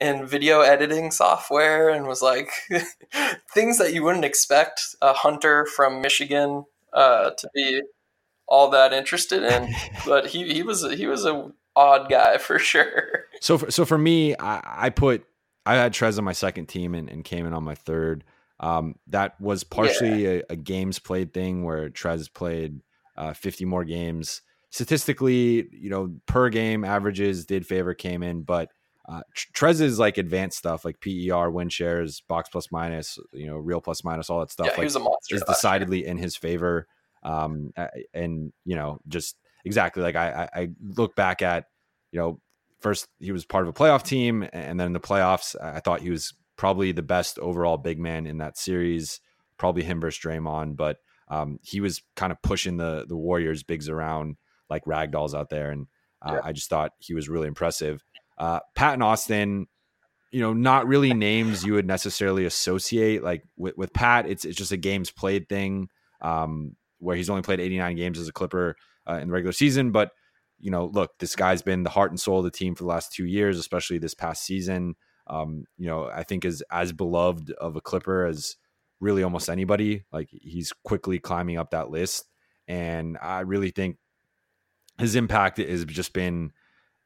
[0.00, 2.50] in video editing software and was like
[3.54, 7.82] things that you wouldn't expect a hunter from Michigan uh, to be
[8.46, 9.74] all that interested in.
[10.06, 13.26] But he, he was he was a odd guy for sure.
[13.40, 15.24] So for, so for me, I, I put
[15.64, 18.24] I had Trez on my second team and, and came in on my third.
[18.60, 20.40] Um, that was partially yeah.
[20.50, 22.80] a, a, games played thing where Trez played
[23.16, 24.42] uh, 50 more games.
[24.70, 28.70] Statistically, you know, per game averages did favor Kaman, but
[29.12, 29.22] uh,
[29.64, 34.04] is like advanced stuff like PER, win shares, box plus minus, you know, real plus
[34.04, 34.68] minus, all that stuff.
[34.70, 36.86] Yeah, like, a monster is decidedly in his favor.
[37.22, 37.72] Um,
[38.14, 41.66] and you know, just exactly like I, I look back at,
[42.10, 42.40] you know,
[42.80, 46.00] first he was part of a playoff team, and then in the playoffs, I thought
[46.00, 49.20] he was probably the best overall big man in that series.
[49.58, 50.98] Probably him versus Draymond, but
[51.28, 54.36] um, he was kind of pushing the the Warriors bigs around
[54.68, 55.86] like ragdolls out there, and
[56.22, 56.40] uh, yeah.
[56.42, 58.02] I just thought he was really impressive.
[58.38, 59.66] Uh, Pat and Austin,
[60.30, 63.22] you know, not really names you would necessarily associate.
[63.22, 65.88] Like with, with Pat, it's it's just a games played thing,
[66.20, 68.76] um, where he's only played 89 games as a Clipper
[69.08, 69.92] uh, in the regular season.
[69.92, 70.10] But
[70.58, 72.88] you know, look, this guy's been the heart and soul of the team for the
[72.88, 74.94] last two years, especially this past season.
[75.26, 78.56] Um, you know, I think is as beloved of a Clipper as
[79.00, 80.04] really almost anybody.
[80.12, 82.24] Like he's quickly climbing up that list,
[82.66, 83.98] and I really think
[84.98, 86.52] his impact has just been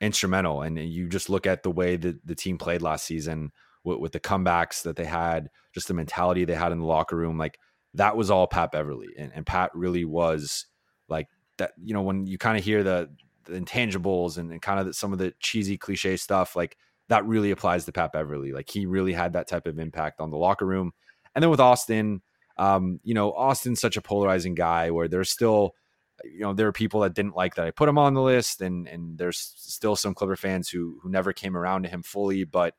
[0.01, 0.63] instrumental.
[0.63, 3.53] And you just look at the way that the team played last season
[3.85, 7.17] with, with, the comebacks that they had, just the mentality they had in the locker
[7.17, 7.39] room.
[7.39, 7.59] Like
[7.95, 9.09] that was all Pat Beverley.
[9.19, 10.67] And, and Pat really was
[11.09, 11.29] like
[11.59, 13.11] that, you know, when you kind of hear the,
[13.45, 16.77] the intangibles and, and kind of some of the cheesy cliche stuff, like
[17.09, 18.53] that really applies to Pat Beverley.
[18.53, 20.93] Like he really had that type of impact on the locker room.
[21.35, 22.23] And then with Austin,
[22.59, 25.75] um, you know, Austin's such a polarizing guy where there's still,
[26.25, 28.61] you know, there are people that didn't like that I put him on the list,
[28.61, 32.45] and and there's still some Clipper fans who who never came around to him fully.
[32.45, 32.75] But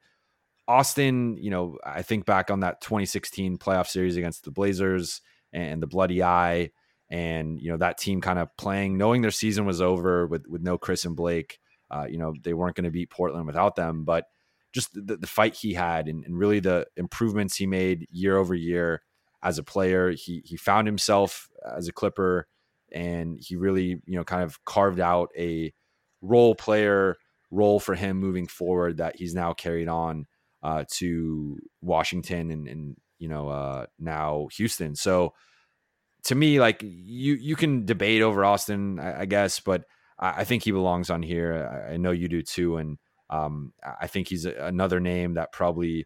[0.68, 5.22] Austin, you know, I think back on that 2016 playoff series against the Blazers
[5.54, 6.72] and the bloody eye,
[7.10, 10.62] and you know that team kind of playing, knowing their season was over with with
[10.62, 11.60] no Chris and Blake.
[11.90, 14.26] Uh, you know, they weren't going to beat Portland without them, but
[14.74, 18.54] just the, the fight he had and, and really the improvements he made year over
[18.54, 19.02] year
[19.42, 20.12] as a player.
[20.12, 22.48] He he found himself as a Clipper,
[22.92, 25.74] and he really you know kind of carved out a
[26.22, 27.16] role player
[27.52, 30.26] role for him moving forward that he's now carried on
[30.64, 34.96] uh, to Washington and, and you know uh, now Houston.
[34.96, 35.34] So
[36.26, 39.86] to me, like you you can debate over Austin, I, I guess, but
[40.20, 41.86] I, I, think he belongs on here.
[41.90, 42.98] I, I know you do too, and
[43.30, 46.06] um, I think he's a, another name that probably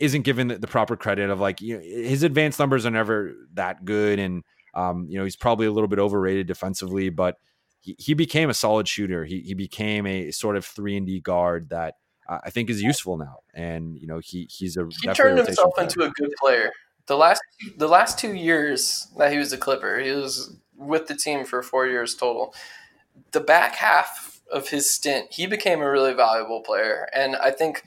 [0.00, 3.34] isn't given the, the, proper credit of like you know, his advanced numbers are never
[3.54, 4.42] that good, and
[4.74, 7.36] um, you know he's probably a little bit overrated defensively, but
[7.80, 9.24] he, he became a solid shooter.
[9.24, 11.94] He he became a sort of three and D guard that
[12.28, 15.74] uh, I think is useful now, and you know he he's a he turned himself
[15.74, 15.86] player.
[15.86, 16.72] into a good player.
[17.06, 17.42] The last
[17.76, 21.62] the last two years that he was a Clipper, he was with the team for
[21.62, 22.54] four years total.
[23.32, 27.82] The back half of his stint, he became a really valuable player, and I think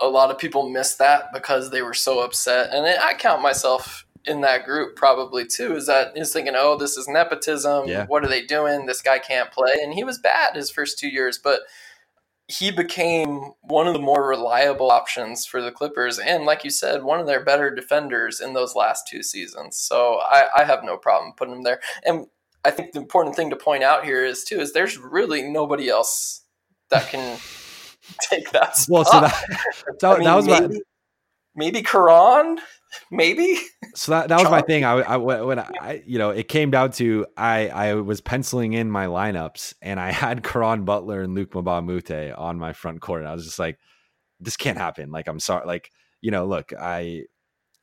[0.00, 2.74] a lot of people missed that because they were so upset.
[2.74, 5.76] And I count myself in that group probably too.
[5.76, 7.88] Is that he's thinking, oh, this is nepotism.
[7.88, 8.06] Yeah.
[8.06, 8.86] What are they doing?
[8.86, 11.62] This guy can't play, and he was bad his first two years, but
[12.48, 17.02] he became one of the more reliable options for the Clippers, and like you said,
[17.02, 19.76] one of their better defenders in those last two seasons.
[19.76, 21.80] So I, I have no problem putting him there.
[22.04, 22.26] And
[22.64, 25.88] I think the important thing to point out here is too is there's really nobody
[25.88, 26.42] else
[26.90, 27.38] that can
[28.30, 28.92] take that spot.
[28.92, 29.44] Well, so that,
[30.00, 30.80] that, mean, that was maybe, my
[31.54, 32.58] maybe Caron,
[33.10, 33.58] maybe.
[33.94, 34.84] So that, that was my thing.
[34.84, 38.90] I, I when I you know it came down to I I was penciling in
[38.90, 43.20] my lineups and I had Caron Butler and Luke Moute on my front court.
[43.20, 43.78] And I was just like,
[44.40, 45.10] this can't happen.
[45.10, 45.66] Like I'm sorry.
[45.66, 45.90] Like
[46.20, 47.24] you know, look, I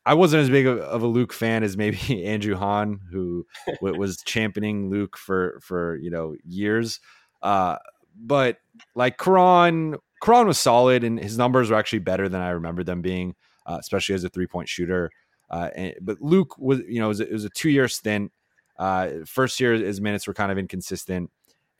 [0.06, 3.46] I wasn't as big of a Luke fan as maybe Andrew Han, who
[3.80, 7.00] was championing Luke for for you know years.
[7.42, 7.76] Uh,
[8.16, 8.58] but
[8.94, 13.02] like Caron, Caron was solid, and his numbers were actually better than I remember them
[13.02, 13.34] being,
[13.66, 15.10] uh, especially as a three point shooter.
[15.50, 18.32] Uh, and, but Luke was, you know, it was, it was a two year stint.
[18.78, 21.30] Uh, first year, his minutes were kind of inconsistent,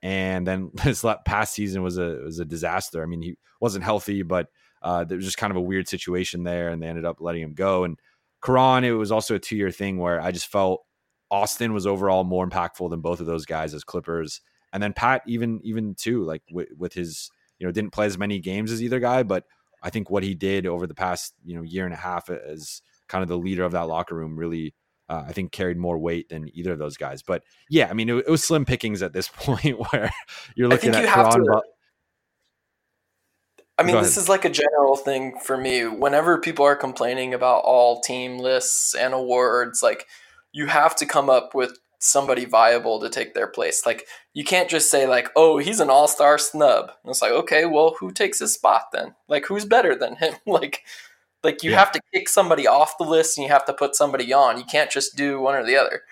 [0.03, 3.03] and then his past season was a was a disaster.
[3.03, 4.49] I mean, he wasn't healthy, but
[4.83, 7.43] uh, there was just kind of a weird situation there, and they ended up letting
[7.43, 7.85] him go.
[7.85, 7.99] And
[8.43, 10.85] Caron, it was also a two year thing where I just felt
[11.31, 14.41] Austin was overall more impactful than both of those guys as Clippers.
[14.73, 18.19] And then Pat, even even too, like with, with his you know didn't play as
[18.19, 19.45] many games as either guy, but
[19.83, 22.83] I think what he did over the past you know year and a half as
[23.09, 24.75] kind of the leader of that locker room really
[25.09, 27.21] uh, I think carried more weight than either of those guys.
[27.21, 30.11] But yeah, I mean it, it was slim pickings at this point where
[30.55, 31.45] you're looking at Caron.
[31.45, 31.63] To,
[33.77, 35.87] I mean, this is like a general thing for me.
[35.87, 40.07] Whenever people are complaining about all team lists and awards, like
[40.53, 43.87] you have to come up with somebody viable to take their place.
[43.87, 47.67] Like you can't just say like, "Oh, he's an all-star snub." And it's like, "Okay,
[47.67, 49.15] well, who takes his spot then?
[49.29, 50.83] Like who's better than him?" like
[51.45, 51.79] like you yeah.
[51.79, 54.59] have to kick somebody off the list and you have to put somebody on.
[54.59, 56.03] You can't just do one or the other.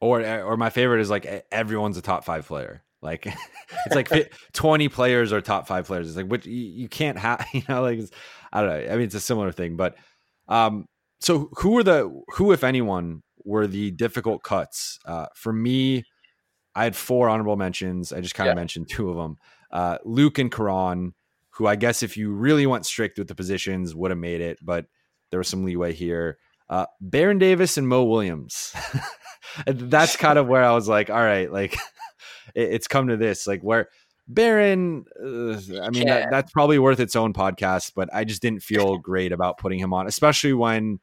[0.00, 2.82] Or or my favorite is like everyone's a top 5 player.
[3.02, 3.26] Like
[3.86, 6.08] it's like 20 players are top 5 players.
[6.08, 8.00] It's like which you, you can't have, you know, like
[8.52, 8.92] I don't know.
[8.92, 9.96] I mean, it's a similar thing, but
[10.48, 10.86] um
[11.20, 14.98] so who are the who if anyone were the difficult cuts.
[15.04, 16.04] Uh, for me,
[16.74, 18.12] I had four honorable mentions.
[18.12, 18.60] I just kind of yeah.
[18.60, 19.36] mentioned two of them.
[19.70, 21.14] Uh, Luke and Caron,
[21.50, 24.58] who I guess if you really went strict with the positions would have made it,
[24.62, 24.86] but
[25.30, 26.38] there was some leeway here.
[26.68, 28.74] Uh, Baron Davis and Mo Williams.
[29.66, 31.74] That's kind of where I was like, all right, like
[32.54, 33.88] it, it's come to this, like where
[34.26, 38.62] Baron, uh, I mean, that, that's probably worth its own podcast, but I just didn't
[38.62, 41.00] feel great about putting him on, especially when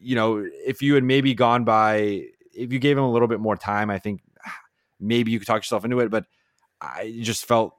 [0.00, 2.24] you know, if you had maybe gone by,
[2.54, 4.22] if you gave him a little bit more time, I think
[4.98, 6.10] maybe you could talk yourself into it.
[6.10, 6.24] But
[6.80, 7.74] I just felt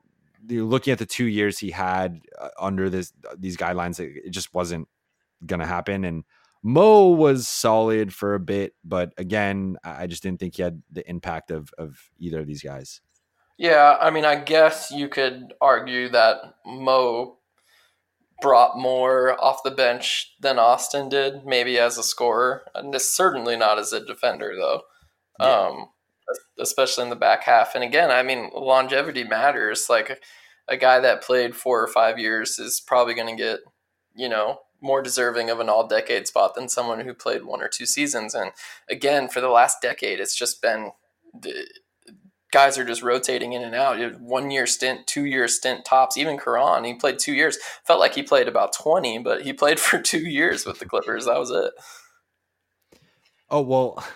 [0.47, 4.53] looking at the two years he had uh, under this these guidelines, it, it just
[4.53, 4.87] wasn't
[5.45, 6.05] going to happen.
[6.05, 6.23] And
[6.63, 11.07] Mo was solid for a bit, but again, I just didn't think he had the
[11.09, 13.01] impact of of either of these guys.
[13.57, 17.37] Yeah, I mean, I guess you could argue that Mo
[18.41, 22.63] brought more off the bench than Austin did, maybe as a scorer.
[22.75, 24.81] And certainly not as a defender, though.
[25.39, 25.59] Yeah.
[25.59, 25.89] Um,
[26.59, 27.75] especially in the back half.
[27.75, 29.87] And again, I mean, longevity matters.
[29.89, 30.21] Like
[30.67, 33.59] a guy that played four or five years is probably going to get,
[34.15, 37.67] you know, more deserving of an all decade spot than someone who played one or
[37.67, 38.33] two seasons.
[38.33, 38.51] And
[38.89, 40.91] again, for the last decade, it's just been
[42.51, 44.19] guys are just rotating in and out.
[44.19, 46.17] One year stint, two year stint tops.
[46.17, 47.57] Even Caron, he played two years.
[47.85, 51.25] Felt like he played about 20, but he played for two years with the Clippers.
[51.25, 51.73] That was it.
[53.49, 54.03] Oh, well.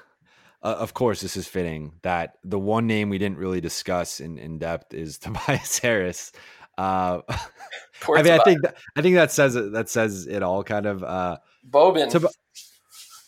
[0.64, 4.40] Uh, of course, this is fitting that the one name we didn't really discuss in,
[4.40, 6.32] in depth is Tobias Harris.
[6.76, 9.74] Uh, I mean, I think that, I think that says it.
[9.74, 10.64] That says it all.
[10.64, 11.04] Kind of.
[11.04, 12.10] Uh, Bobin.
[12.10, 12.32] Tob-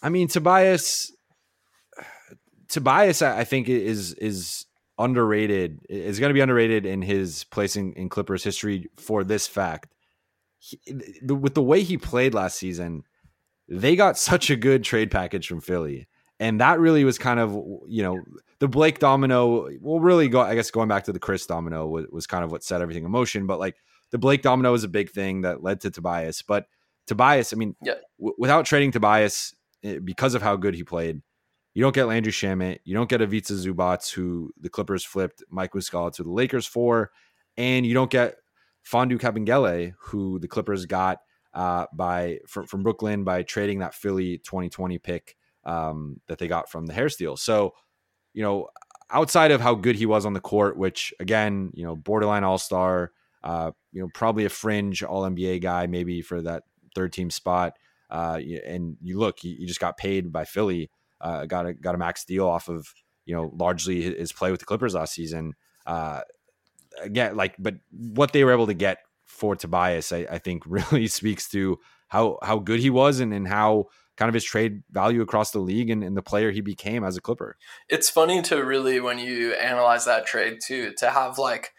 [0.01, 1.11] I mean, Tobias.
[2.69, 4.65] Tobias, I think is is
[4.97, 5.79] underrated.
[5.89, 9.93] Is going to be underrated in his place in, in Clippers history for this fact.
[10.59, 10.79] He,
[11.21, 13.03] the, with the way he played last season,
[13.67, 16.07] they got such a good trade package from Philly,
[16.39, 17.51] and that really was kind of
[17.87, 18.19] you know
[18.59, 19.69] the Blake domino.
[19.81, 20.41] Well, really go.
[20.41, 23.05] I guess going back to the Chris domino was, was kind of what set everything
[23.05, 23.47] in motion.
[23.47, 23.75] But like
[24.11, 26.41] the Blake domino was a big thing that led to Tobias.
[26.41, 26.65] But
[27.05, 27.95] Tobias, I mean, yeah.
[28.19, 31.21] w- without trading Tobias eh, because of how good he played,
[31.77, 35.73] you don't get Landry Shamet, you don't get Ivica Zubac, who the Clippers flipped Mike
[35.73, 37.11] Muscala to the Lakers for,
[37.55, 38.37] and you don't get
[38.91, 41.19] Mfiondu Kabengele, who the Clippers got
[41.53, 46.67] uh, by from, from Brooklyn by trading that Philly 2020 pick um, that they got
[46.67, 47.37] from the Harris deal.
[47.37, 47.75] So,
[48.33, 48.69] you know,
[49.11, 52.57] outside of how good he was on the court, which again, you know, borderline all
[52.57, 53.11] star,
[53.43, 56.63] uh, you know, probably a fringe All NBA guy, maybe for that
[56.95, 57.73] third team spot.
[58.09, 60.89] Uh, and you look, you, just got paid by Philly,
[61.21, 62.87] uh, got a got a max deal off of
[63.25, 65.53] you know largely his play with the Clippers last season.
[65.85, 66.21] Uh,
[67.01, 71.07] again, like, but what they were able to get for Tobias, I, I think, really
[71.07, 75.21] speaks to how how good he was and, and how kind of his trade value
[75.21, 77.55] across the league and, and, the player he became as a Clipper.
[77.87, 81.73] It's funny to really, when you analyze that trade too, to have like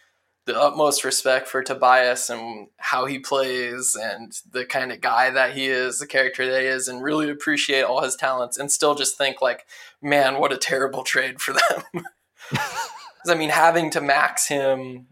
[0.48, 5.52] the utmost respect for Tobias and how he plays and the kind of guy that
[5.52, 8.94] he is, the character that he is, and really appreciate all his talents and still
[8.94, 9.66] just think like,
[10.00, 12.06] man, what a terrible trade for them.
[13.28, 15.08] I mean, having to max him,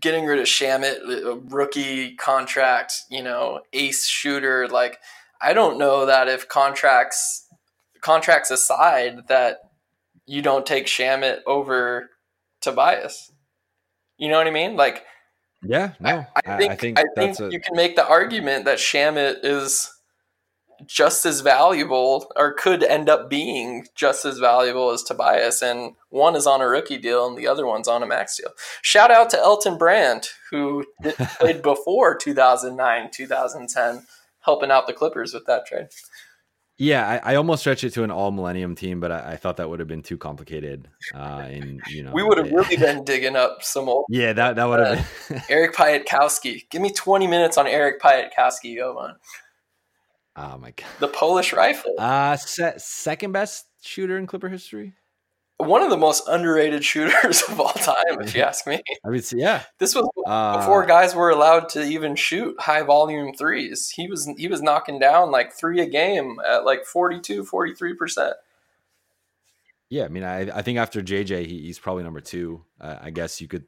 [0.00, 4.98] getting rid of Shamet, a rookie contract, you know, ace shooter, like
[5.40, 7.46] I don't know that if contracts
[8.00, 9.70] contracts aside that
[10.26, 12.10] you don't take Shamet over
[12.60, 13.30] Tobias.
[14.18, 14.76] You know what I mean?
[14.76, 15.04] Like,
[15.62, 17.50] yeah, no, I, I think I think, I think a...
[17.50, 19.90] you can make the argument that Shamet is
[20.86, 25.62] just as valuable or could end up being just as valuable as Tobias.
[25.62, 28.50] And one is on a rookie deal and the other one's on a max deal.
[28.82, 30.84] Shout out to Elton Brand, who
[31.40, 34.06] played before 2009, 2010,
[34.40, 35.88] helping out the Clippers with that trade.
[36.78, 39.56] Yeah, I, I, almost stretched it to an all millennium team, but I, I, thought
[39.56, 40.88] that would have been too complicated.
[41.12, 44.04] Uh, and you know, we would have really been digging up some old.
[44.08, 46.70] Yeah, that that would have been Eric Piatkowski.
[46.70, 48.76] Give me twenty minutes on Eric Piatkowski.
[48.76, 49.16] Go on.
[50.36, 51.94] Oh my god, the Polish rifle.
[51.98, 54.94] Uh se- second best shooter in Clipper history
[55.58, 58.80] one of the most underrated shooters of all time, if you ask me.
[59.04, 63.34] I mean, yeah, this was uh, before guys were allowed to even shoot high volume
[63.34, 63.90] threes.
[63.90, 68.34] He was he was knocking down like three a game at like 42, 43 percent.
[69.90, 72.62] Yeah, I mean, I, I think after JJ, he, he's probably number two.
[72.80, 73.64] Uh, I guess you could.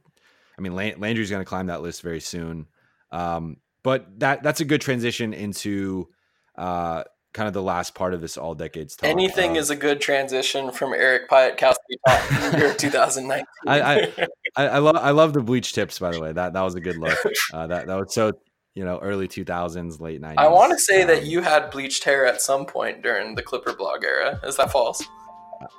[0.59, 2.67] I mean, Landry's going to climb that list very soon.
[3.11, 6.09] Um, but that that's a good transition into
[6.57, 9.09] uh, kind of the last part of this all decades talk.
[9.09, 13.45] Anything uh, is a good transition from Eric Piatkowski year 2019.
[13.67, 14.13] I,
[14.57, 16.33] I, I, love I love the bleach tips by the way.
[16.33, 17.19] That that was a good look.
[17.53, 18.33] Uh, that that was so
[18.75, 20.35] you know early 2000s, late 90s.
[20.39, 23.43] I want to say um, that you had bleached hair at some point during the
[23.43, 24.39] Clipper Blog era.
[24.45, 25.03] Is that false?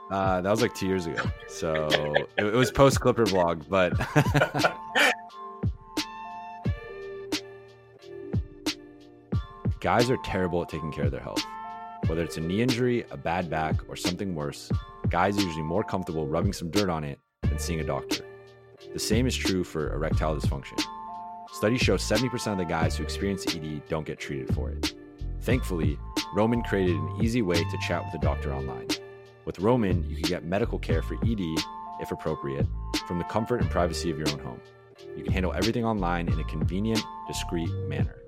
[0.10, 1.24] Uh, that was like two years ago.
[1.48, 1.88] So
[2.38, 3.94] it, it was post Clipper Blog, but
[9.82, 11.44] Guys are terrible at taking care of their health.
[12.06, 14.72] Whether it's a knee injury, a bad back, or something worse,
[15.10, 18.24] guys are usually more comfortable rubbing some dirt on it than seeing a doctor.
[18.94, 20.80] The same is true for erectile dysfunction.
[21.54, 24.94] Studies show 70% of the guys who experience ED don't get treated for it.
[25.42, 25.98] Thankfully,
[26.36, 28.88] Roman created an easy way to chat with a doctor online.
[29.46, 31.42] With Roman, you can get medical care for ED,
[32.00, 32.68] if appropriate,
[33.08, 34.62] from the comfort and privacy of your own home.
[35.18, 38.22] You can handle everything online in a convenient, discreet manner.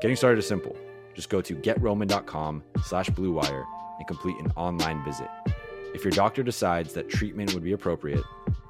[0.00, 0.76] Getting started is simple.
[1.14, 3.64] Just go to getroman.com slash bluewire
[3.98, 5.28] and complete an online visit.
[5.92, 8.22] If your doctor decides that treatment would be appropriate,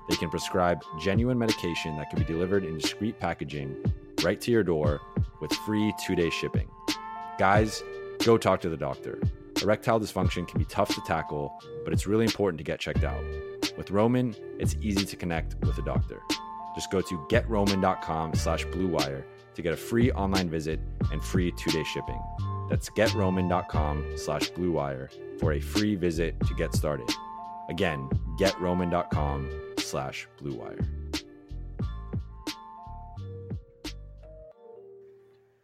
[0.09, 3.77] they can prescribe genuine medication that can be delivered in discreet packaging
[4.23, 5.03] right to your door
[5.43, 6.71] with free two day shipping.
[7.39, 7.85] Guys,
[8.25, 9.21] go talk to the doctor.
[9.61, 13.23] Erectile dysfunction can be tough to tackle, but it's really important to get checked out.
[13.77, 16.23] With Roman, it's easy to connect with a doctor.
[16.75, 19.25] Just go to getroman.com slash bluewire
[19.59, 20.79] to get a free online visit
[21.11, 22.23] and free two-day shipping.
[22.71, 27.11] That's getroman.com slash bluewire for a free visit to get started.
[27.69, 30.87] Again, getroman.com slash bluewire.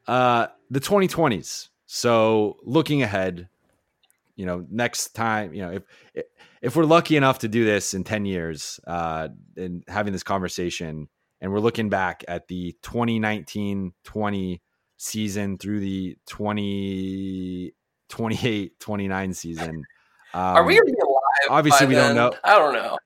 [0.09, 1.69] Uh, the 2020s.
[1.87, 3.49] So looking ahead,
[4.35, 5.71] you know, next time, you know,
[6.15, 6.25] if
[6.63, 11.09] if we're lucky enough to do this in 10 years, uh, and having this conversation,
[11.45, 14.61] and we're looking back at the 2019-20
[14.97, 17.75] season through the 20
[18.09, 19.85] 28 29 season.
[20.33, 21.51] Um, Are we be alive?
[21.51, 22.17] Obviously, we then?
[22.17, 22.39] don't know.
[22.43, 22.97] I don't know.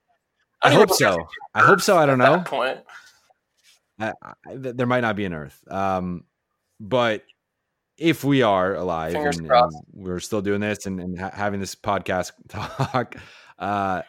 [0.62, 1.26] I, I hope so.
[1.53, 1.99] I hope so.
[1.99, 2.43] I don't At know.
[2.45, 2.78] point,
[3.99, 5.61] I, I, there might not be an Earth.
[5.68, 6.22] Um,
[6.78, 7.24] but
[7.97, 11.74] if we are alive and, and we're still doing this and, and ha- having this
[11.74, 13.16] podcast talk,
[13.59, 14.03] uh,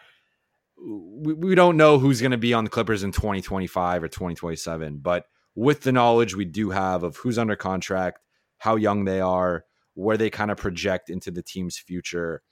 [0.82, 4.98] we, we don't know who's going to be on the Clippers in 2025 or 2027.
[4.98, 8.20] But with the knowledge we do have of who's under contract,
[8.58, 9.64] how young they are,
[9.94, 12.42] where they kind of project into the team's future,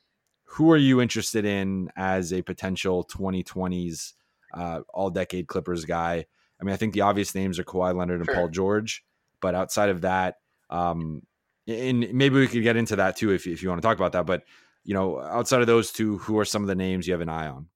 [0.44, 4.14] who are you interested in as a potential 2020s
[4.54, 6.24] uh, all decade Clippers guy?
[6.60, 8.34] I mean, I think the obvious names are Kawhi Leonard and Sure.
[8.34, 9.04] Paul George,
[9.40, 10.36] but outside of that,
[10.70, 11.22] um,
[11.66, 14.12] and maybe we could get into that too if, if you want to talk about
[14.12, 14.26] that.
[14.26, 14.44] But
[14.84, 17.28] you know, outside of those two, who are some of the names you have an
[17.28, 17.66] eye on?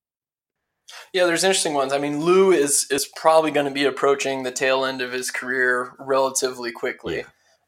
[1.12, 1.92] Yeah, there's interesting ones.
[1.92, 5.30] I mean, Lou is is probably going to be approaching the tail end of his
[5.30, 7.18] career relatively quickly.
[7.18, 7.24] Yeah.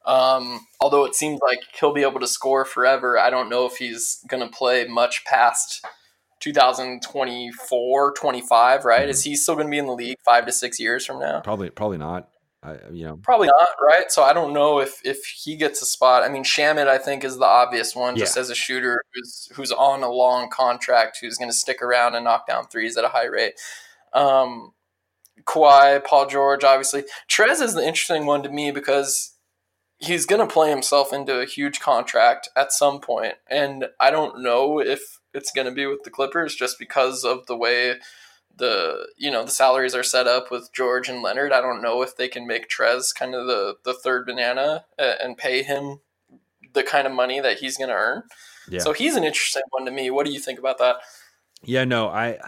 [0.07, 3.77] Um, although it seems like he'll be able to score forever, I don't know if
[3.77, 5.85] he's going to play much past
[6.41, 9.09] 2024, 25, right?
[9.09, 11.41] Is he still going to be in the league five to six years from now?
[11.41, 12.29] Probably, probably not.
[12.65, 14.11] I, you know, Probably not, right?
[14.11, 16.23] So I don't know if if he gets a spot.
[16.23, 18.41] I mean, Shamet, I think, is the obvious one, just Yeah.
[18.41, 22.25] as a shooter who's who's on a long contract, who's going to stick around and
[22.25, 23.55] knock down threes at a high rate.
[24.15, 24.73] Um,
[25.45, 27.05] Kawhi, Paul George, obviously.
[27.29, 29.35] Trez is the interesting one to me because
[29.99, 34.43] he's going to play himself into a huge contract at some point, and I don't
[34.43, 37.97] know if it's going to be with the Clippers just because of the way
[38.57, 41.53] the you know the salaries are set up with George and Leonard.
[41.53, 45.15] I don't know if they can make Trez kind of the the third banana uh,
[45.23, 46.01] and pay him
[46.73, 48.23] the kind of money that he's going to earn.
[48.69, 48.81] yeah.
[48.81, 50.11] So he's an interesting one to me.
[50.11, 50.97] What do you think about that?
[51.63, 52.39] Yeah, no, I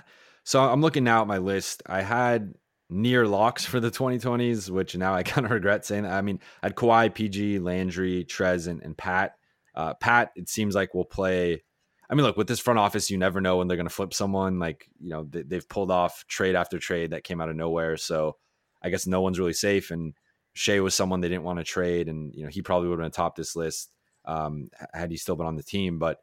[0.45, 1.83] so I'm looking now at my list.
[1.87, 2.55] I had
[2.89, 6.13] near locks for the 2020s, which now I kind of regret saying that.
[6.13, 9.37] I mean, I had Kawhi, PG, Landry, Trez, and, and Pat.
[9.75, 11.63] Uh, Pat, it seems like will play.
[12.09, 14.15] I mean, look, with this front office, you never know when they're going to flip
[14.15, 14.59] someone.
[14.59, 17.97] Like, you know, they, they've pulled off trade after trade that came out of nowhere.
[17.97, 18.37] So
[18.83, 19.91] I guess no one's really safe.
[19.91, 20.15] And
[20.53, 22.09] Shea was someone they didn't want to trade.
[22.09, 23.91] And, you know, he probably would have been top this list
[24.25, 25.99] um, had he still been on the team.
[25.99, 26.19] But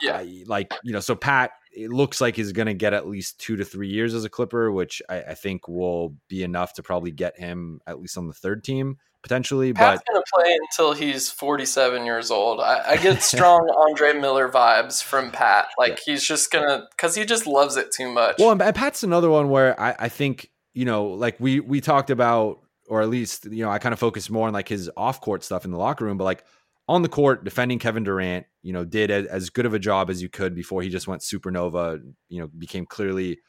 [0.00, 0.18] Yeah.
[0.18, 3.38] I- like you know, so Pat, it looks like he's going to get at least
[3.38, 6.82] two to three years as a Clipper, which I, I think will be enough to
[6.82, 9.72] probably get him at least on the third team potentially.
[9.72, 12.60] Pat's but going to play until he's 47 years old.
[12.60, 15.66] I, I get strong Andre Miller vibes from Pat.
[15.76, 18.36] Like he's just going to, because he just loves it too much.
[18.38, 21.80] well, and and Pat's another one where I, I think you know, like we we
[21.80, 24.88] talked about, or at least you know, I kind of focus more on like his
[24.96, 26.44] off court stuff in the locker room, but like
[26.88, 30.08] on the court defending Kevin Durant, you know, did as, as good of a job
[30.08, 32.00] as you could before he just went supernova.
[32.28, 33.40] You know, became clearly,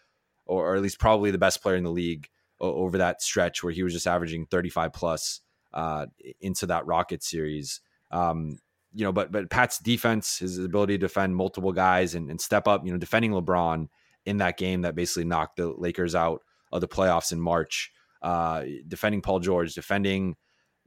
[0.46, 2.30] or, or at least probably the best player in the league
[2.60, 5.42] over that stretch where he was just averaging 35 plus
[5.74, 6.08] uh,
[6.42, 7.82] into that Rocket series.
[8.10, 8.58] Um,
[8.94, 12.68] you know, but but Pat's defense, his ability to defend multiple guys and, and step
[12.68, 13.88] up, you know, defending LeBron
[14.26, 18.64] in that game that basically knocked the Lakers out of the playoffs in March, uh,
[18.88, 20.36] defending Paul George, defending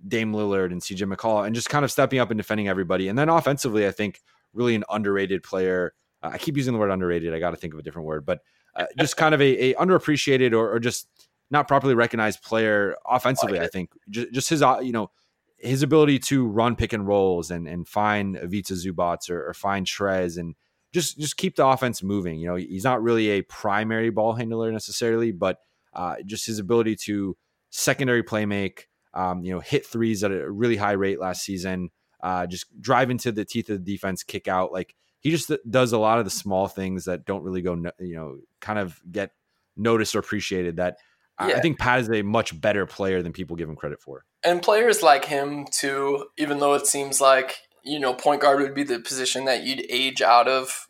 [0.07, 3.09] Dame Lillard and CJ McCall, and just kind of stepping up and defending everybody.
[3.09, 4.21] And then offensively, I think
[4.53, 5.95] really an underrated player.
[6.23, 7.35] Uh, I keep using the word underrated.
[7.35, 8.41] I got to think of a different word, but
[8.75, 11.09] uh, just kind of a, a underappreciated or, or just
[11.51, 13.59] not properly recognized player offensively.
[13.59, 15.11] Like I think just, just his, uh, you know,
[15.59, 19.87] his ability to run pick and rolls and and find Ivica Zubac or, or find
[19.87, 20.55] Trez and
[20.93, 22.39] just just keep the offense moving.
[22.39, 25.59] You know, he's not really a primary ball handler necessarily, but
[25.93, 27.37] uh, just his ability to
[27.71, 31.91] secondary play make, um, you know, hit threes at a really high rate last season,
[32.23, 34.73] uh, just drive into the teeth of the defense, kick out.
[34.73, 38.15] Like he just does a lot of the small things that don't really go, you
[38.15, 39.33] know, kind of get
[39.77, 40.77] noticed or appreciated.
[40.77, 40.97] That
[41.39, 44.25] I- I think Pat is a much better player than people give him credit for.
[44.45, 48.75] and players like him too, even though it seems like you know point guard would
[48.75, 50.87] be the position that you'd age out of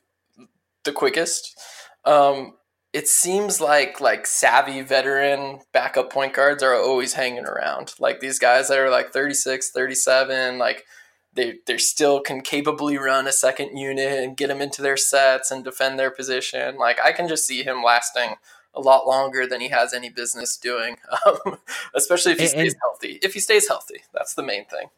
[0.85, 1.57] the quickest.
[2.05, 2.55] Um,
[2.93, 7.95] it seems like like savvy veteran backup point guards are always hanging around.
[7.99, 10.85] Like these guys that are like 36, 37, like
[11.35, 15.51] they they still can capably run a second unit and get them into their sets
[15.53, 16.77] and defend their position.
[16.77, 18.35] Like I can just see him lasting
[18.75, 21.59] a lot longer than he has any business doing, um,
[21.95, 23.19] especially if he And- stays and- healthy.
[23.23, 24.89] If he stays healthy, that's the main thing.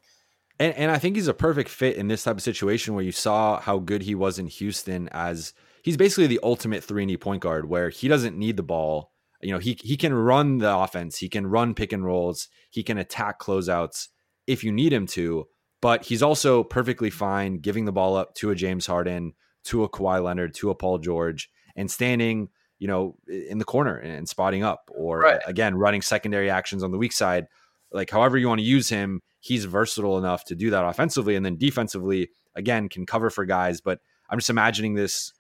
[0.59, 3.13] And, and I think he's a perfect fit in this type of situation where you
[3.13, 7.17] saw how good he was in Houston as he's basically the ultimate three and D
[7.17, 9.13] point guard where he doesn't need the ball.
[9.41, 12.83] You know, he he can run the offense, he can run pick and rolls, he
[12.83, 14.09] can attack closeouts
[14.47, 15.47] if you need him to,
[15.81, 19.89] but he's also perfectly fine giving the ball up to a James Harden, to a
[19.89, 24.63] Kawhi Leonard, to a Paul George, and standing, you know, in the corner and spotting
[24.63, 25.41] up, or Right.
[25.47, 27.47] again running secondary actions on the weak side.
[27.93, 31.45] Like however you want to use him, he's versatile enough to do that offensively, and
[31.45, 33.81] then defensively, again, can cover for guys.
[33.81, 33.99] But
[34.31, 35.33] I'm just imagining this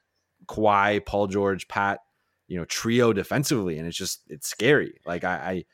[0.47, 2.01] Kawhi, Paul George, Pat,
[2.49, 5.01] you know, trio defensively, and it's just it's scary.
[5.07, 5.64] Like I, I,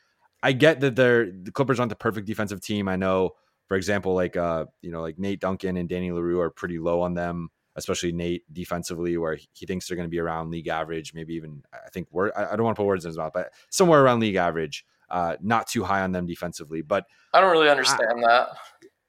[0.49, 2.87] I get that they're the Clippers aren't the perfect defensive team.
[2.87, 3.31] I know,
[3.67, 7.01] for example, like uh, you know, like Nate Duncan and Danny Leroy are pretty low
[7.01, 11.13] on them, especially Nate defensively, where he- thinks they're going to be around league average,
[11.13, 12.31] maybe even I think word.
[12.35, 14.85] I I don't want to put words in his mouth, but somewhere around league average.
[15.09, 17.03] Uh, not too high on them defensively, but
[17.33, 18.49] I don't really understand that.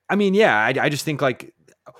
[0.08, 1.54] I mean, yeah, I, I just think like,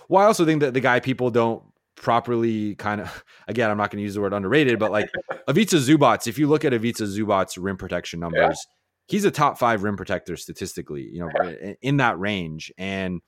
[0.09, 1.63] well, I also think that the guy people don't
[2.01, 5.11] properly kind of, again, I'm not going to use the word underrated, but like
[5.49, 8.67] Ivica Zubac, if you look at Ivica Zubac rim protection numbers,
[9.07, 12.73] he's a top five rim protector statistically, you know, in, in that range.
[12.79, 13.21] And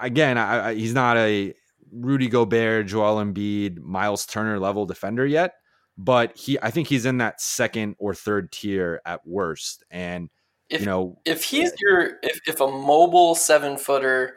[0.00, 1.54] again, I, I, he's not a
[1.92, 5.54] Rudy Gobert, Joel Embiid, Miles Turner level defender yet,
[5.96, 9.84] but he, I think he's in that second or third tier at worst.
[9.90, 10.30] And,
[10.70, 14.36] If you know, if he's your if, if a mobile seven footer,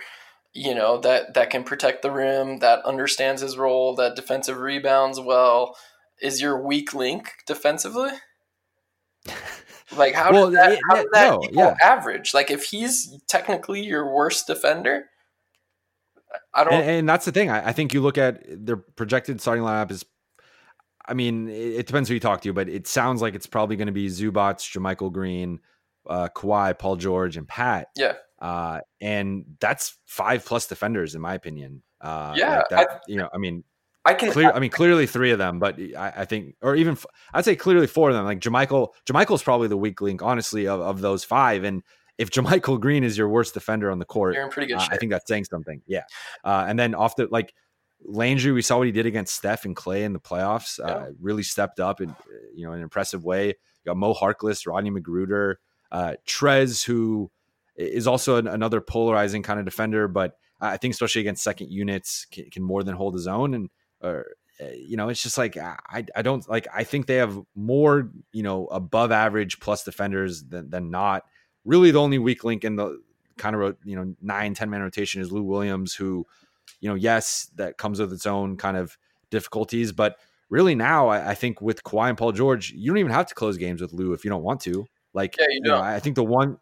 [0.54, 5.20] you know that that can protect the rim, that understands his role, that defensive rebounds
[5.20, 5.76] well,
[6.22, 8.12] is your weak link defensively?
[9.96, 11.76] Like how Well, does that, yeah, how does that no, equal yeah.
[11.84, 12.34] average?
[12.34, 15.10] Like if he's technically your worst defender,
[16.54, 16.74] I don't.
[16.74, 17.50] and, and that's the thing.
[17.50, 20.06] I, I think you look at their projected starting lineup is.
[21.06, 23.76] I mean, it, it depends who you talk to, but it sounds like it's probably
[23.76, 25.60] going to be Zubac, JaMychal Green,
[26.08, 27.88] uh, Kawhi, Paul George, and Pat.
[27.96, 28.14] Yeah.
[28.40, 31.84] Uh, and that's five plus defenders, in my opinion.
[32.00, 33.64] Uh, Yeah, like that, you know, I mean,
[34.04, 34.32] I can.
[34.32, 34.52] clear.
[34.52, 36.98] I mean, clearly three of them, but I, I think, or even
[37.34, 38.26] I'd say clearly four of them.
[38.26, 41.64] Like JaMychal, JaMychal's probably the weak link, honestly, of, of those five.
[41.64, 41.84] And
[42.18, 44.88] if JaMychal Green is your worst defender on the court, you're in pretty good uh.
[44.90, 45.84] I think that's saying something.
[45.86, 46.04] Yeah.
[46.44, 47.54] Uh, and then off the like
[48.04, 50.80] Landry, we saw what he did against Steph and Klay in the playoffs.
[50.80, 52.16] Uh, Really stepped up in uh,
[52.56, 53.50] you know an impressive way.
[53.50, 53.54] You
[53.86, 55.56] got Moe Harkless, Rodney McGruder,
[55.92, 57.32] uh, Trez, who
[57.76, 62.26] is also an, another polarizing kind of defender, but I think especially against second units
[62.32, 63.54] can, can more than hold his own.
[63.54, 63.70] And
[64.02, 64.28] or
[64.62, 66.68] uh, you know, it's just like I I don't like.
[66.74, 71.24] I think they have more you know above average plus defenders than than not.
[71.66, 73.02] Really, the only weak link in the
[73.38, 76.28] kind of you know nine ten man rotation is Lou Williams, who
[76.80, 78.98] you know yes that comes with its own kind of
[79.30, 80.18] difficulties, but
[80.50, 83.36] really now I, I think with Kawhi and Paul George, you don't even have to
[83.36, 84.86] close games with Lou if you don't want to.
[85.14, 85.84] Like Yeah, you know, don't.
[85.84, 86.58] I think the one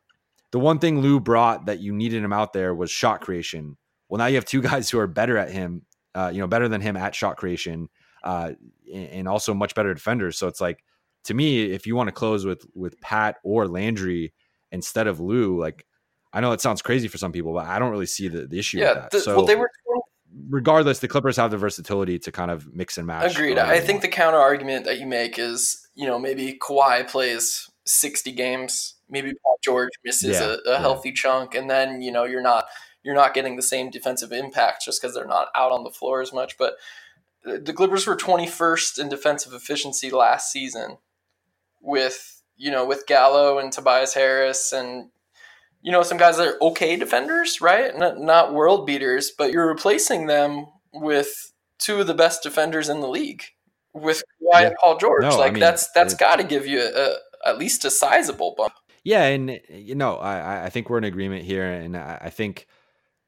[0.52, 3.78] the one thing Lou brought that you needed him out there was shot creation.
[4.08, 5.84] Well, now you have two guys who are better at him,
[6.16, 7.90] uh, you know, better than him at shot creation,
[8.24, 8.54] uh,
[8.94, 10.38] and also much better defenders.
[10.38, 10.84] So it's like
[11.26, 14.34] to me, if you want to close with with Pat or Landry
[14.72, 15.86] instead of Lou, like
[16.34, 18.60] I know it sounds crazy for some people, but I don't really see the, the
[18.60, 19.12] issue yeah, with that.
[19.12, 19.70] the- so well, they were
[20.50, 23.34] regardless, the Clippers have the versatility to kind of mix and match.
[23.34, 23.58] Agreed.
[23.58, 28.32] I think the counter argument that you make is, you know, maybe Kawhi plays 60
[28.34, 30.80] games, maybe Paul George misses Yeah, a, a yeah.
[30.80, 32.66] healthy chunk, and then you know you're not
[33.04, 36.22] you're not getting the same defensive impact just because they're not out on the floor
[36.22, 36.58] as much.
[36.58, 36.76] But
[37.44, 40.98] the Clippers were 21st in defensive efficiency last season,
[41.82, 45.10] with you know with Gallo and Tobias Harris and
[45.82, 47.98] you know some guys that are okay defenders, right?
[47.98, 53.00] Not, not world beaters, but you're replacing them with two of the best defenders in
[53.00, 53.44] the league
[53.94, 54.68] with Kawhi Yeah.
[54.68, 55.24] and Paul George.
[55.24, 57.16] No, I like mean, that's that's got to give you a,
[57.50, 58.74] at least a sizable bump.
[59.04, 62.68] Yeah, and you know, I I think we're in agreement here, and I, I think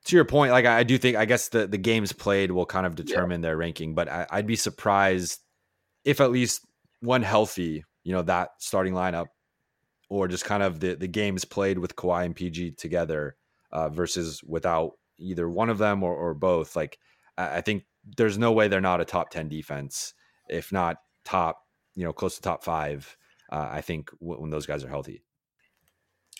[0.05, 2.85] to your point, like I do think I guess the the games played will kind
[2.85, 5.39] of determine their ranking, but I, I'd be surprised
[6.03, 6.65] if at least
[7.01, 9.27] one healthy, you know, that starting lineup,
[10.09, 13.35] or just kind of the the games played with Kawhi and PG together
[13.71, 16.75] uh, versus without either one of them or, or both.
[16.75, 16.97] Like
[17.37, 17.85] I, I think
[18.17, 20.13] there's no way they're not a top ten defense,
[20.49, 21.61] if not top,
[21.95, 23.17] you know, close to top five.
[23.51, 25.23] Uh, I think w- when those guys are healthy.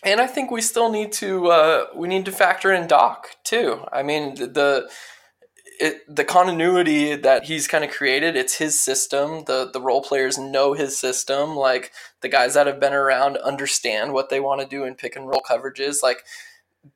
[0.04, 3.84] And I think we still need to uh, we need to factor in Doc too.
[3.92, 4.90] I mean the
[5.78, 8.36] it, the continuity that he's kind of created.
[8.36, 9.44] It's his system.
[9.46, 11.56] the The role players know his system.
[11.56, 15.16] Like the guys that have been around understand what they want to do in pick
[15.16, 16.02] and roll coverages.
[16.02, 16.24] Like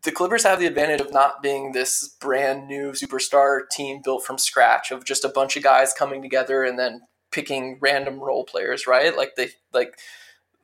[0.02, 4.38] the Clippers have the advantage of not being this brand new superstar team built from
[4.38, 7.02] scratch of just a bunch of guys coming together and then
[7.36, 9.14] picking random role players, right?
[9.14, 9.98] Like they like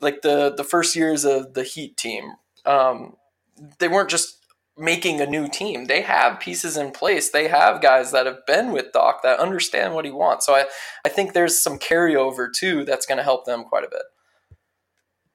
[0.01, 2.33] like the the first years of the Heat team,
[2.65, 3.17] um,
[3.79, 4.39] they weren't just
[4.79, 5.85] making a new team.
[5.85, 7.29] They have pieces in place.
[7.29, 10.47] They have guys that have been with Doc that understand what he wants.
[10.47, 10.65] So I,
[11.05, 14.03] I think there's some carryover too that's going to help them quite a bit.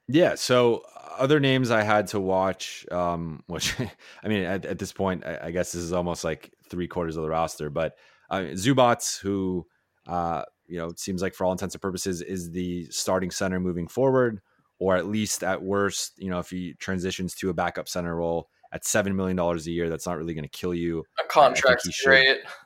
[0.08, 0.34] Yeah.
[0.34, 0.82] So
[1.16, 5.38] other names I had to watch, um, which I mean, at, at this point, I,
[5.44, 7.96] I, guess this is almost like three quarters of the roster, but
[8.30, 9.66] uh, Zubac, who,
[10.08, 13.58] uh, you know, it seems like for all intents and purposes is the starting center
[13.58, 14.40] moving forward,
[14.78, 18.48] or at least at worst, you know, if he transitions to a backup center role,
[18.72, 21.04] at seven million dollars a year, that's not really going to kill you.
[21.18, 21.88] A contract.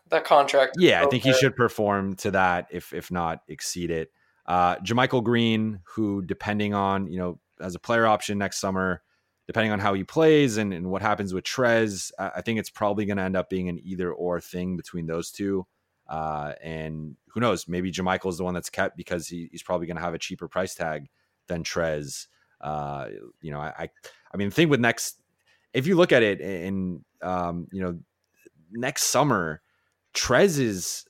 [0.08, 0.76] That contract.
[0.78, 4.10] Yeah, I think he should perform to that, if if not exceed it.
[4.46, 9.02] Uh, JaMychal Green, who depending on you know as a player option next summer,
[9.46, 12.70] depending on how he plays and, and what happens with Trez, I, I think it's
[12.70, 15.66] probably going to end up being an either or thing between those two.
[16.08, 17.66] Uh, and who knows?
[17.68, 20.18] Maybe JaMychal is the one that's kept because he, he's probably going to have a
[20.18, 21.08] cheaper price tag
[21.48, 22.26] than Trez.
[22.60, 23.08] Uh,
[23.40, 23.88] you know, I, I,
[24.32, 25.22] I mean, the thing with next
[25.74, 27.98] if you look at it in um, you know
[28.70, 29.62] next summer,
[30.14, 31.04] Trez is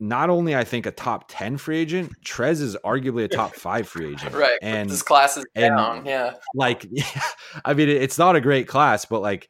[0.00, 3.88] not only I think a top ten free agent, Trez is arguably a top five
[3.88, 4.34] free agent.
[4.34, 6.06] right, and this class is and, down.
[6.06, 7.22] Yeah, like yeah,
[7.64, 9.48] I mean, it's not a great class, but like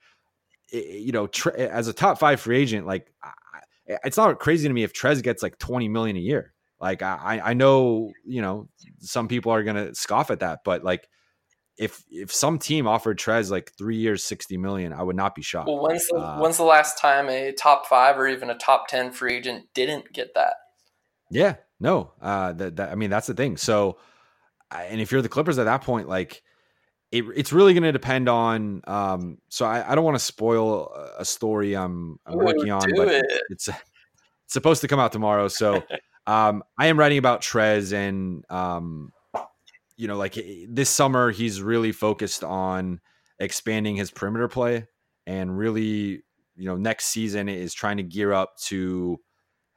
[0.73, 3.13] you know, as a top five free agent, like
[3.87, 6.53] it's not crazy to me if Trez gets like twenty million a year.
[6.81, 8.69] Like I, I know, you know,
[9.01, 11.09] some people are gonna scoff at that, but like
[11.77, 15.43] if if some team offered Trez like three years, sixty million, I would not be
[15.43, 15.69] shocked.
[15.69, 18.89] Well, when's the, uh, when's the last time a top five or even a top
[18.89, 20.55] ten free agent didn't get that?
[21.31, 22.13] Yeah, no.
[22.21, 23.57] Uh, that, that I mean, that's the thing.
[23.57, 23.99] So,
[24.71, 26.43] and if you're the Clippers at that point, like
[27.15, 28.83] it, it's really going to depend on.
[28.89, 33.09] Um, so I, I don't want to spoil a story I'm, I'm working on, but
[33.09, 33.25] it.
[33.51, 35.47] it's it's supposed to come out tomorrow.
[35.47, 35.85] So
[36.27, 39.13] um, I am writing about Trez and um,
[39.97, 40.37] you know, like
[40.69, 43.01] this summer, he's really focused on
[43.39, 44.89] expanding his perimeter play
[45.25, 46.25] and really,
[46.57, 49.21] you know, next season is trying to gear up to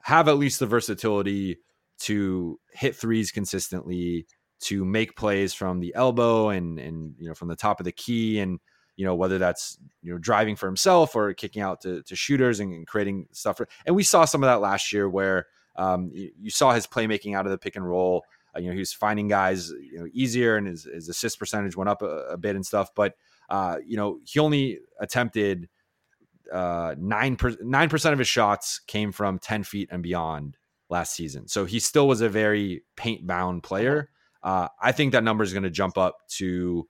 [0.02, 1.58] have at least the versatility
[2.00, 4.26] to hit threes consistently,
[4.60, 7.92] to make plays from the elbow and and you know from the top of the
[7.92, 8.58] key and
[8.96, 12.60] you know whether that's you know driving for himself or kicking out to, to shooters
[12.60, 15.46] and, and creating stuff for, and we saw some of that last year where
[15.76, 18.72] um, you, you, saw his playmaking out of the pick and roll uh, you know,
[18.72, 22.26] he was finding guys you know easier, and his, his assist percentage went up a,
[22.30, 22.90] a bit and stuff.
[22.94, 23.14] But
[23.48, 25.68] uh, you know, he only attempted
[26.52, 30.56] uh, nine nine percent of his shots came from ten feet and beyond
[30.88, 31.48] last season.
[31.48, 34.10] So he still was a very paint bound player.
[34.48, 36.88] Uh, I think that number is going to jump up to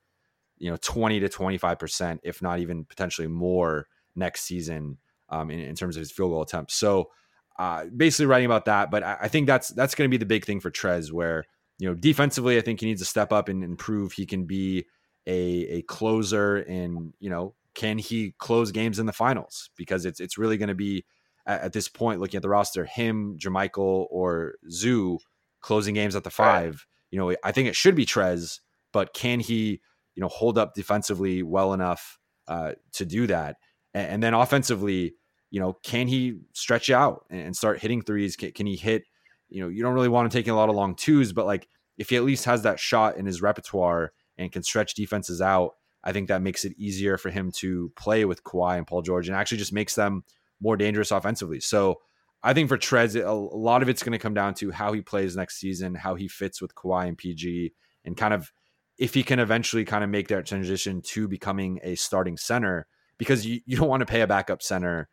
[0.59, 4.99] you know 20 to 25 percent, if not even potentially more next season
[5.29, 6.75] um, in, in terms of his field goal attempts.
[6.75, 7.11] So
[7.59, 8.93] uh, basically writing about that.
[8.93, 11.47] But I, I think that's that's going to be the big thing for Trez, where
[11.81, 14.13] you know defensively, I think he needs to step up and, improve.
[14.13, 14.87] he can be
[15.27, 15.41] a
[15.79, 19.71] a closer, and you know can he close games in the finals?
[19.77, 21.05] Because it's it's really going to be
[21.45, 25.19] at, at, this point, looking at the roster, him, JaMychal, or Zu
[25.61, 26.75] closing games at the five.
[26.75, 26.81] Right.
[27.11, 28.61] You know, I think it should be Trez,
[28.93, 29.81] but can he
[30.15, 33.57] you know hold up defensively well enough uh, to do that?
[33.95, 35.15] And, and then offensively
[35.51, 38.37] you know, can he stretch out and start hitting threes?
[38.37, 39.05] Can, can he hit?
[39.49, 41.69] You know, you don't really want to take a lot of long twos, but like
[41.97, 45.73] if he at least has that shot in his repertoire and can stretch defenses out,
[46.05, 49.29] I think that makes it easier for him to play with Kawhi and Paul George
[49.29, 50.23] and actually just makes them
[50.61, 51.61] more dangerous offensively.
[51.61, 52.01] So
[52.43, 55.01] I think for Trez, a lot of it's going to come down to how he
[55.01, 57.73] plays next season, how he fits with Kawhi and PG,
[58.05, 58.53] and kind of
[58.97, 62.87] if he can eventually kind of make that transition to becoming a starting center,
[63.17, 65.09] because you, you don't want to pay a backup center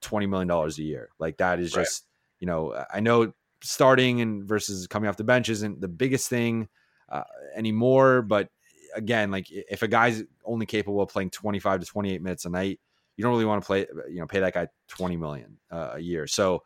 [0.00, 1.08] twenty million dollars a year.
[1.18, 2.40] Like that is just right.
[2.40, 6.68] you know I know starting and versus coming off the bench isn't the biggest thing
[7.10, 7.24] uh,
[7.54, 8.48] anymore, but
[8.94, 12.44] again, like if a guy's only capable of playing twenty five to twenty eight minutes
[12.44, 12.80] a night,
[13.16, 16.00] you don't really want to play you know pay that guy twenty million uh, a
[16.00, 16.26] year.
[16.26, 16.62] So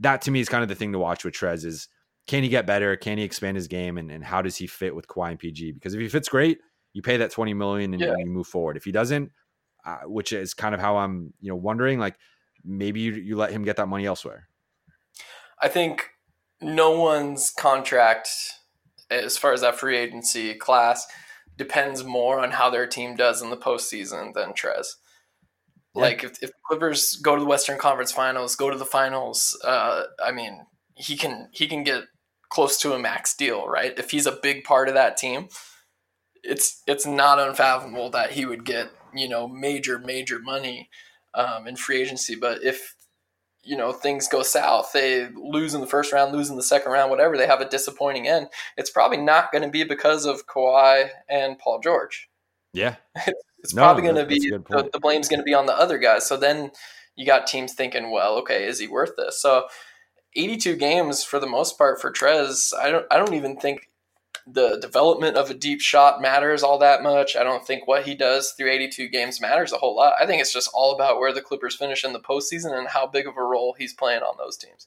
[0.00, 1.88] that to me is kind of the thing to watch with Trez is
[2.26, 2.96] can he get better?
[2.96, 3.98] Can he expand his game?
[3.98, 5.72] And, and how does he fit with Kawhi and PG?
[5.72, 6.58] Because if he fits great,
[6.94, 8.12] you pay that 20 million and, yeah.
[8.12, 8.76] and you move forward.
[8.76, 9.30] If he doesn't,
[9.84, 12.16] uh, which is kind of how I'm, you know, wondering like
[12.64, 14.48] maybe you, you let him get that money elsewhere.
[15.60, 16.10] I think
[16.62, 18.28] no one's contract,
[19.10, 21.06] as far as that free agency class,
[21.56, 24.86] depends more on how their team does in the postseason than Trez.
[25.94, 26.02] Yeah.
[26.02, 30.04] Like if, if Clippers go to the Western Conference Finals, go to the finals, uh,
[30.24, 30.66] I mean,
[30.96, 32.04] he can he can get
[32.48, 33.96] close to a max deal, right?
[33.98, 35.48] If he's a big part of that team,
[36.42, 40.88] it's it's not unfathomable that he would get you know major major money
[41.34, 42.34] um, in free agency.
[42.34, 42.94] But if
[43.64, 46.92] you know things go south they lose in the first round lose in the second
[46.92, 50.46] round whatever they have a disappointing end it's probably not going to be because of
[50.46, 52.28] Kawhi and Paul George
[52.74, 52.96] yeah
[53.64, 55.98] it's no, probably going to be the, the blame's going to be on the other
[55.98, 56.70] guys so then
[57.16, 59.66] you got teams thinking well okay is he worth this so
[60.36, 63.88] 82 games for the most part for Trez I don't I don't even think
[64.46, 67.34] the development of a deep shot matters all that much.
[67.34, 70.14] I don't think what he does through 82 games matters a whole lot.
[70.20, 73.06] I think it's just all about where the Clippers finish in the postseason and how
[73.06, 74.86] big of a role he's playing on those teams.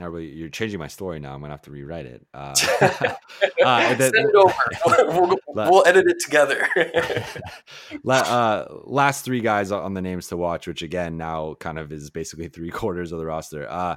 [0.00, 1.34] You're changing my story now.
[1.34, 2.26] I'm gonna have to rewrite it.
[2.32, 2.54] Uh,
[3.64, 4.54] uh, Send it over.
[5.54, 6.66] We'll, we'll, edit it together.
[8.26, 12.08] uh, last three guys on the names to watch, which again now kind of is
[12.08, 13.68] basically three quarters of the roster.
[13.68, 13.96] Uh,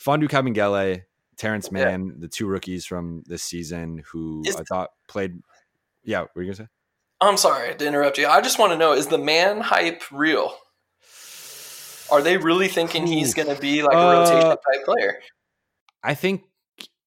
[0.00, 1.02] Kabengele,
[1.36, 2.12] Terance Mann, yeah.
[2.18, 5.40] the two rookies from this season who is, I thought played.
[6.04, 6.68] Yeah, what were you gonna say?
[7.20, 8.28] I'm sorry to interrupt you.
[8.28, 10.54] I just want to know: is the Mann hype real?
[12.12, 15.18] Are they really thinking he's going to be like a uh, rotation type player?
[16.04, 16.44] I think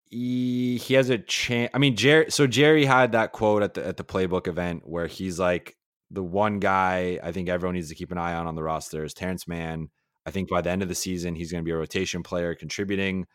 [0.10, 1.70] he, he has a chance.
[1.74, 2.32] I mean, Jerry.
[2.32, 5.78] So Jerry had that quote at the at the playbook event where he's like,
[6.10, 9.03] the one guy I think everyone needs to keep an eye on on the roster
[9.03, 9.89] is Terance Mann.
[10.26, 12.56] I think by the end of the season, he's going to be a rotation player,
[12.56, 13.28] contributing.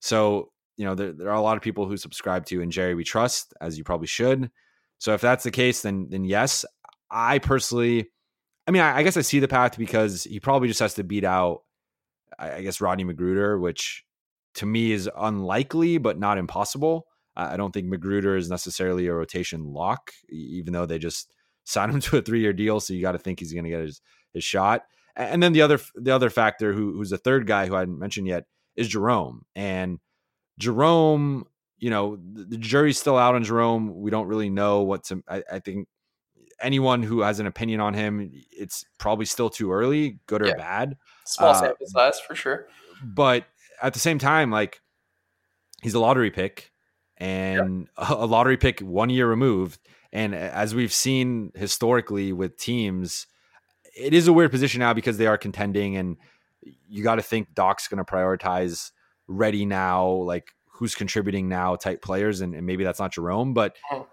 [0.00, 2.94] So, you know, there, there are a lot of people who subscribe to and Jerry
[2.94, 4.50] we trust, as you probably should.
[4.98, 6.64] So if that's the case, then then yes.
[7.10, 8.10] I personally
[8.68, 11.02] I mean, I, I guess I see the path because he probably just has to
[11.02, 11.62] beat out
[12.38, 14.04] I, I guess Rodney McGruder, which
[14.54, 17.06] to me is unlikely but not impossible.
[17.36, 21.32] I don't think McGruder is necessarily a rotation lock, even though they just
[21.64, 22.80] signed him to a three year deal.
[22.80, 24.00] So you got to think he's going to get his,
[24.34, 24.82] his shot.
[25.14, 27.98] And then the other the other factor, who, who's the third guy who I hadn't
[27.98, 28.44] mentioned yet,
[28.76, 29.44] is Jerome.
[29.56, 29.98] And
[30.60, 31.46] Jerome,
[31.78, 34.00] you know, the jury's still out on Jerome.
[34.00, 35.22] We don't really know what to.
[35.28, 35.88] I, I think
[36.60, 40.56] anyone who has an opinion on him, it's probably still too early, good or yeah.
[40.56, 40.96] bad.
[41.24, 42.68] Small uh, sample size for sure.
[43.02, 43.44] But
[43.82, 44.80] at the same time, like
[45.82, 46.72] he's a lottery pick
[47.16, 48.06] and yeah.
[48.14, 49.80] a lottery pick one year removed.
[50.12, 53.26] And as we've seen historically with teams,
[53.96, 56.16] it is a weird position now because they are contending and
[56.88, 58.90] you got to think Doc's going to prioritize
[59.26, 63.76] ready now, like who's contributing now type players, and, and maybe that's not Jerome, but
[63.92, 64.06] oh.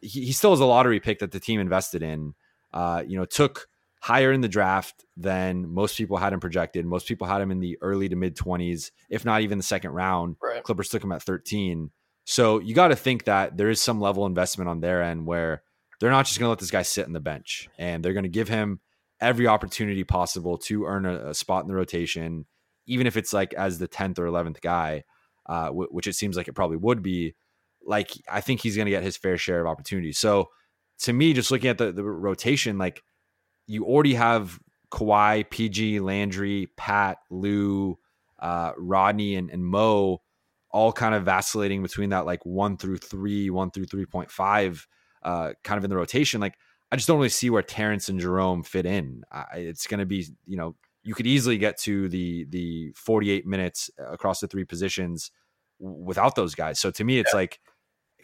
[0.00, 2.34] He, he, still is a lottery pick that the team invested in.
[2.72, 3.68] Uh, you know, took
[4.00, 6.86] higher in the draft than most people had him projected.
[6.86, 9.90] Most people had him in the early to mid twenties, if not even the second
[9.90, 10.36] round.
[10.42, 10.62] Right.
[10.62, 11.90] Clippers took him at thirteen.
[12.24, 15.62] So you got to think that there is some level investment on their end where
[15.98, 18.24] they're not just going to let this guy sit in the bench, and they're going
[18.24, 18.80] to give him
[19.20, 22.46] every opportunity possible to earn a, a, spot in the rotation,
[22.86, 25.04] even if it's like as the 10th or 11th guy,
[25.46, 27.34] uh, w- which it seems like it probably would be.
[27.84, 30.18] Like, I think he's going to get his fair share of opportunities.
[30.18, 30.50] So,
[31.00, 33.02] to me, just looking at the, the rotation, like
[33.66, 34.58] you already have
[34.92, 37.98] Kawhi, PG, Landry, Pat, Lou,
[38.38, 40.20] uh, Rodney, and, and Moe
[40.70, 44.86] all kind of vacillating between that like one through three, one through 3.5,
[45.22, 46.40] uh, kind of in the rotation.
[46.40, 46.54] Like,
[46.92, 49.22] I just don't really see where Terance and Jerome fit in.
[49.30, 53.46] I, it's going to be, you know, you could easily get to the the 48
[53.46, 55.30] minutes across the three positions
[55.78, 56.78] without those guys.
[56.78, 57.38] So to me, it's yeah.
[57.38, 57.60] like,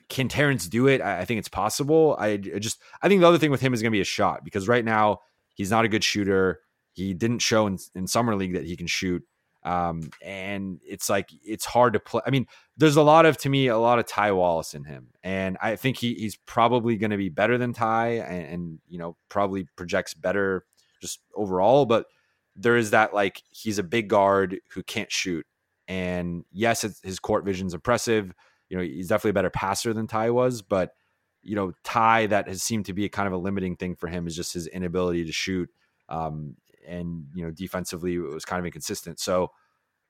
[0.09, 1.01] can Terance do it?
[1.01, 2.17] I, I think it's possible.
[2.19, 4.05] I, I just, I think the other thing with him is going to be a
[4.05, 5.21] shot because right now
[5.55, 6.61] he's not a good shooter.
[6.93, 9.23] He didn't show in, in summer league that he can shoot.
[9.67, 12.23] Um, and it's like it's hard to play.
[12.25, 12.47] I mean,
[12.77, 15.75] there's a lot of to me a lot of Ty Wallace in him, and I
[15.75, 19.67] think he, he's probably going to be better than Ty, and, and, you know probably
[19.75, 20.65] projects better
[21.03, 21.85] just overall.
[21.85, 22.07] But
[22.55, 25.45] there is that like he's a big guard who can't shoot,
[25.89, 28.33] and yes, his court vision's impressive.
[28.69, 30.95] You know, he's definitely a better passer than Ty was, but
[31.43, 34.09] you know, Ty that has seemed to be a kind of a limiting thing for
[34.09, 35.71] him is just his inability to shoot.
[36.09, 36.57] Um,
[36.87, 39.19] and you know defensively it was kind of inconsistent.
[39.21, 39.51] So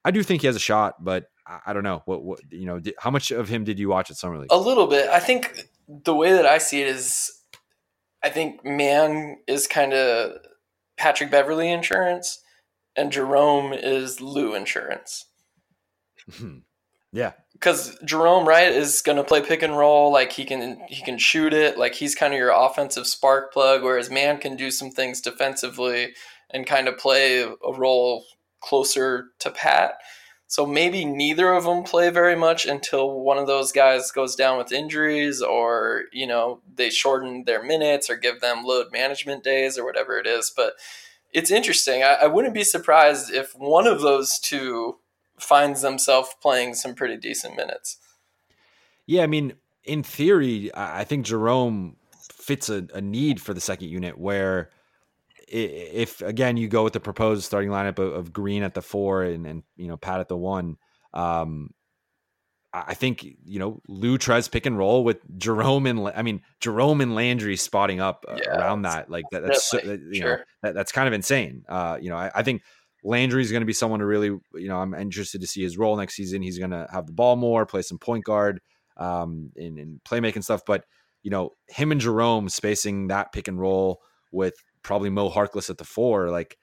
[0.05, 2.79] I do think he has a shot, but I, don't know what what you know.
[2.79, 4.49] Did, how much of him did you watch at summer league?
[4.51, 5.09] A little bit.
[5.09, 7.33] I think the way that I see it is,
[8.23, 10.39] I think Mann is kind of
[10.97, 12.41] Patrick Beverley insurance,
[12.95, 15.27] and Jerome is Lou insurance.
[17.13, 20.13] Yeah, because Jerome right is going to play pick and roll.
[20.13, 21.79] Like he can he can shoot it.
[21.79, 23.83] Like he's kind of your offensive spark plug.
[23.83, 26.15] Whereas Mann can do some things defensively
[26.51, 28.25] and kind of play a role
[28.61, 29.95] closer to Pat.
[30.49, 34.59] So maybe neither of them play very much until one of those guys goes down
[34.59, 39.77] with injuries or, you know, they shorten their minutes or give them load management days
[39.77, 40.53] or whatever it is.
[40.55, 40.75] But
[41.33, 42.05] it's interesting.
[42.05, 44.99] I, I wouldn't be surprised if one of those two
[45.39, 47.99] finds themselves playing some pretty decent minutes.
[49.07, 49.55] Yeah, I mean,
[49.85, 51.97] in theory, I think Jerome
[52.33, 54.71] fits a, a need for the second unit where
[55.49, 59.23] if again you go with the proposed starting lineup of, of Green at the four
[59.23, 60.77] and, and you know Pat at the one,
[61.15, 61.71] um,
[62.73, 67.01] I think you know Lou tries pick and roll with Jerome and I mean Jerome
[67.01, 70.39] and Landry spotting up uh, yeah, around that like that, that's so, you sure.
[70.39, 71.65] know that, that's kind of insane.
[71.69, 72.63] Uh, you know I, I think
[73.05, 75.79] Landry is going to be someone to really you know I'm interested to see his
[75.79, 76.43] role next season.
[76.43, 78.61] He's going to have the ball more, play some point guard,
[78.97, 80.63] um, in, in playmaking stuff.
[80.67, 80.85] But
[81.23, 84.01] you know him and Jerome spacing that pick and roll
[84.33, 86.57] with probably Moe Harkless at the four, like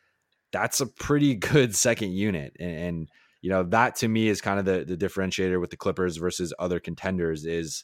[0.51, 3.09] that's a pretty good second unit and, and
[3.43, 6.53] you know that to me is kind of the the differentiator with the Clippers versus
[6.57, 7.83] other contenders is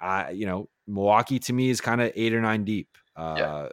[0.00, 2.96] I you know Milwaukee to me is kind of eight or nine deep.
[3.14, 3.68] Uh yeah.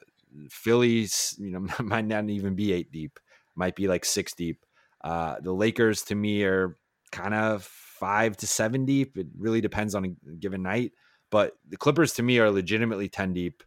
[1.40, 3.20] You know, might not even be eight deep,
[3.56, 4.66] might be like six deep.
[5.04, 6.78] Uh the Lakers to me are
[7.12, 9.18] kind of five to seven deep.
[9.18, 10.92] It really depends on a given night.
[11.32, 13.64] But the Clippers to me are legitimately 10 deep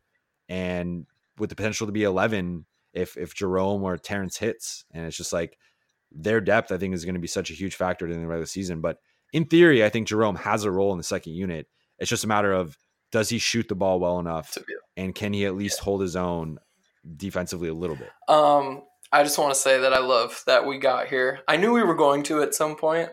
[0.48, 1.06] and
[1.38, 4.84] with the potential to be 11 if if Jerome or Terance hits.
[4.92, 5.58] And it's just like
[6.10, 8.46] their depth, I think, is going to be such a huge factor in the regular
[8.46, 8.80] season.
[8.80, 8.98] But
[9.32, 11.66] in theory, I think Jerome has a role in the second unit.
[11.98, 12.78] It's just a matter of
[13.10, 14.56] does he shoot the ball well enough,
[14.96, 16.58] and can he at least hold his own
[17.16, 18.10] defensively a little bit?
[18.28, 21.40] Um, I just want to say that I love that we got here.
[21.48, 23.10] I knew we were going to at some point.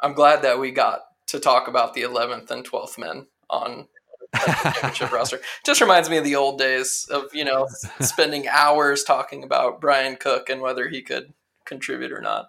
[0.00, 3.88] I'm glad that we got to talk about the 11th and 12th men on
[4.36, 5.40] championship roster.
[5.64, 7.66] Just reminds me of the old days of you know
[8.00, 11.32] spending hours talking about Brian Cook and whether he could
[11.64, 12.48] contribute or not.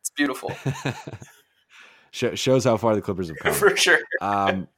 [0.00, 0.52] It's beautiful.
[2.12, 3.54] Shows how far the Clippers have come.
[3.54, 4.00] For sure.
[4.20, 4.68] Um,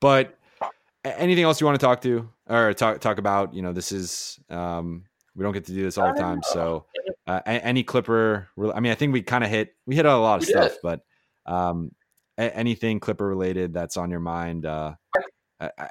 [0.00, 0.38] but
[1.04, 3.52] anything else you want to talk to or talk talk about?
[3.52, 5.04] You know, this is um,
[5.36, 6.42] we don't get to do this all the time.
[6.42, 6.86] So,
[7.26, 10.36] uh, any Clipper, I mean, I think we kind of hit we hit a lot
[10.36, 10.78] of we stuff, did.
[10.82, 11.00] but
[11.46, 11.92] um,
[12.38, 14.66] anything Clipper related that's on your mind?
[14.66, 14.94] Uh,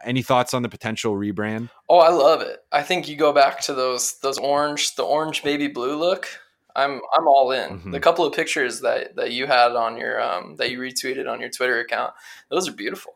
[0.03, 1.69] any thoughts on the potential rebrand?
[1.89, 2.59] Oh, I love it.
[2.71, 6.27] I think you go back to those those orange, the orange baby blue look.
[6.75, 7.69] I'm I'm all in.
[7.69, 7.91] Mm-hmm.
[7.91, 11.39] The couple of pictures that that you had on your um that you retweeted on
[11.39, 12.13] your Twitter account,
[12.49, 13.13] those are beautiful.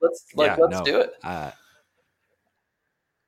[0.00, 1.12] Let's like yeah, let's no, do it.
[1.22, 1.52] Uh,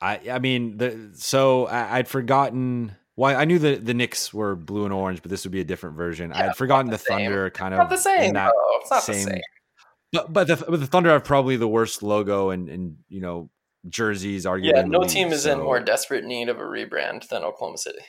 [0.04, 2.94] I I mean the so I, would forgotten.
[3.16, 5.64] Well, I knew the the Knicks were blue and orange, but this would be a
[5.64, 6.30] different version.
[6.30, 8.34] Yeah, I had forgotten the, the Thunder kind of not the same.
[8.34, 8.52] That
[8.82, 9.40] It's not same, the same.
[10.12, 13.50] But but the, but the Thunder have probably the worst logo and and you know
[13.88, 14.44] jerseys.
[14.44, 15.52] Arguably, yeah, no league, team is so.
[15.52, 18.00] in more desperate need of a rebrand than Oklahoma City.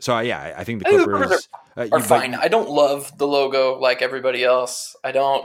[0.00, 2.34] So uh, yeah, I think the Clippers, I think the Clippers are, uh, are fine.
[2.34, 4.96] I don't love the logo like everybody else.
[5.04, 5.44] I don't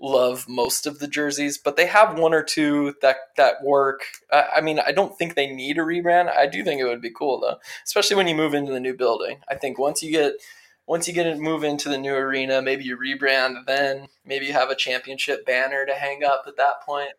[0.00, 4.02] love most of the jerseys, but they have one or two that that work.
[4.32, 6.34] I, I mean, I don't think they need a rebrand.
[6.34, 8.94] I do think it would be cool though, especially when you move into the new
[8.94, 9.38] building.
[9.48, 10.34] I think once you get
[10.86, 14.08] once you get to move into the new arena, maybe you rebrand then.
[14.24, 17.12] Maybe you have a championship banner to hang up at that point.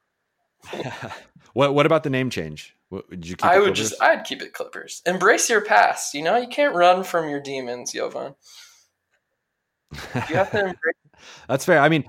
[1.53, 2.75] what What about the name change?
[2.89, 3.35] What, would you?
[3.41, 3.99] I would just.
[4.01, 5.01] I'd keep it Clippers.
[5.05, 6.13] Embrace your past.
[6.13, 8.35] You know, you can't run from your demons, Jovan.
[10.29, 10.95] You have to embrace.
[11.47, 11.79] That's fair.
[11.79, 12.05] I mean,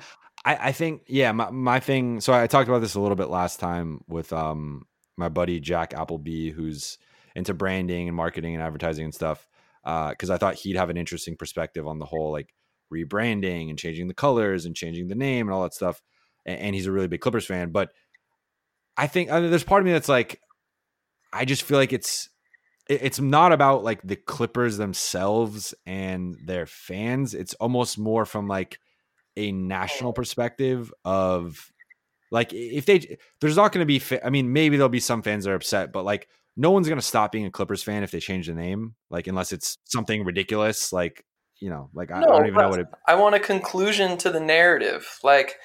[0.46, 1.32] I, I think yeah.
[1.32, 2.20] My my thing.
[2.20, 4.86] So I talked about this a little bit last time with um
[5.16, 6.98] my buddy Jack Appleby, who's
[7.34, 9.46] into branding and marketing and advertising and stuff
[9.84, 12.54] because uh, I thought he'd have an interesting perspective on the whole like
[12.92, 16.02] rebranding and changing the colors and changing the name and all that stuff.
[16.44, 17.70] And, and he's a really big Clippers fan.
[17.70, 17.90] But
[18.96, 20.40] I think I mean, there's part of me that's like,
[21.32, 22.28] I just feel like it's
[22.88, 27.34] it's not about like the Clippers themselves and their fans.
[27.34, 28.78] It's almost more from like
[29.36, 31.72] a national perspective of
[32.30, 35.44] like if they there's not going to be I mean maybe there'll be some fans
[35.44, 38.20] that are upset, but like no one's gonna stop being a Clippers fan if they
[38.20, 41.24] change the name, like unless it's something ridiculous, like
[41.58, 42.86] you know, like I, no, I don't even know what it.
[43.06, 45.56] I want a conclusion to the narrative, like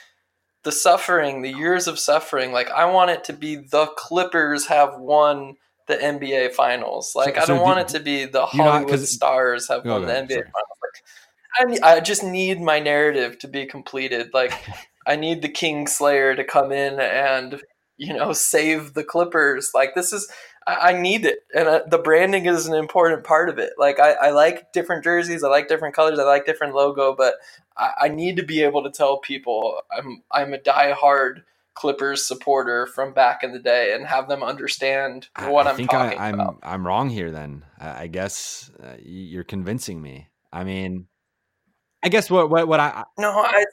[0.64, 2.52] the suffering, the years of suffering.
[2.52, 5.56] Like I want it to be the Clippers have won
[5.88, 7.14] the NBA Finals.
[7.16, 9.92] Like so, I don't so want it to be the Hollywood not, Stars have oh,
[9.92, 10.44] won the NBA sorry.
[10.44, 10.80] Finals.
[10.82, 11.04] Like
[11.60, 14.32] I, I just need my narrative to be completed.
[14.34, 14.54] Like
[15.08, 17.62] I need the King Slayer to come in and
[17.98, 19.72] you know save the Clippers.
[19.74, 20.32] Like this is
[20.68, 23.74] I, need it, and uh, the branding is an important part of it.
[23.80, 27.36] Like I, I, like different jerseys, I like different colors, I like different logo, but
[27.76, 32.86] I, I need to be able to tell people I'm I'm a die-hard Clippers supporter
[32.86, 36.34] from back in the day and have them understand what I, am talking I, am
[36.36, 36.60] about.
[36.62, 37.32] I'm wrong here.
[37.32, 40.28] Then I guess uh, you're convincing me.
[40.54, 41.08] I mean,
[42.04, 43.66] I guess what what what I no, I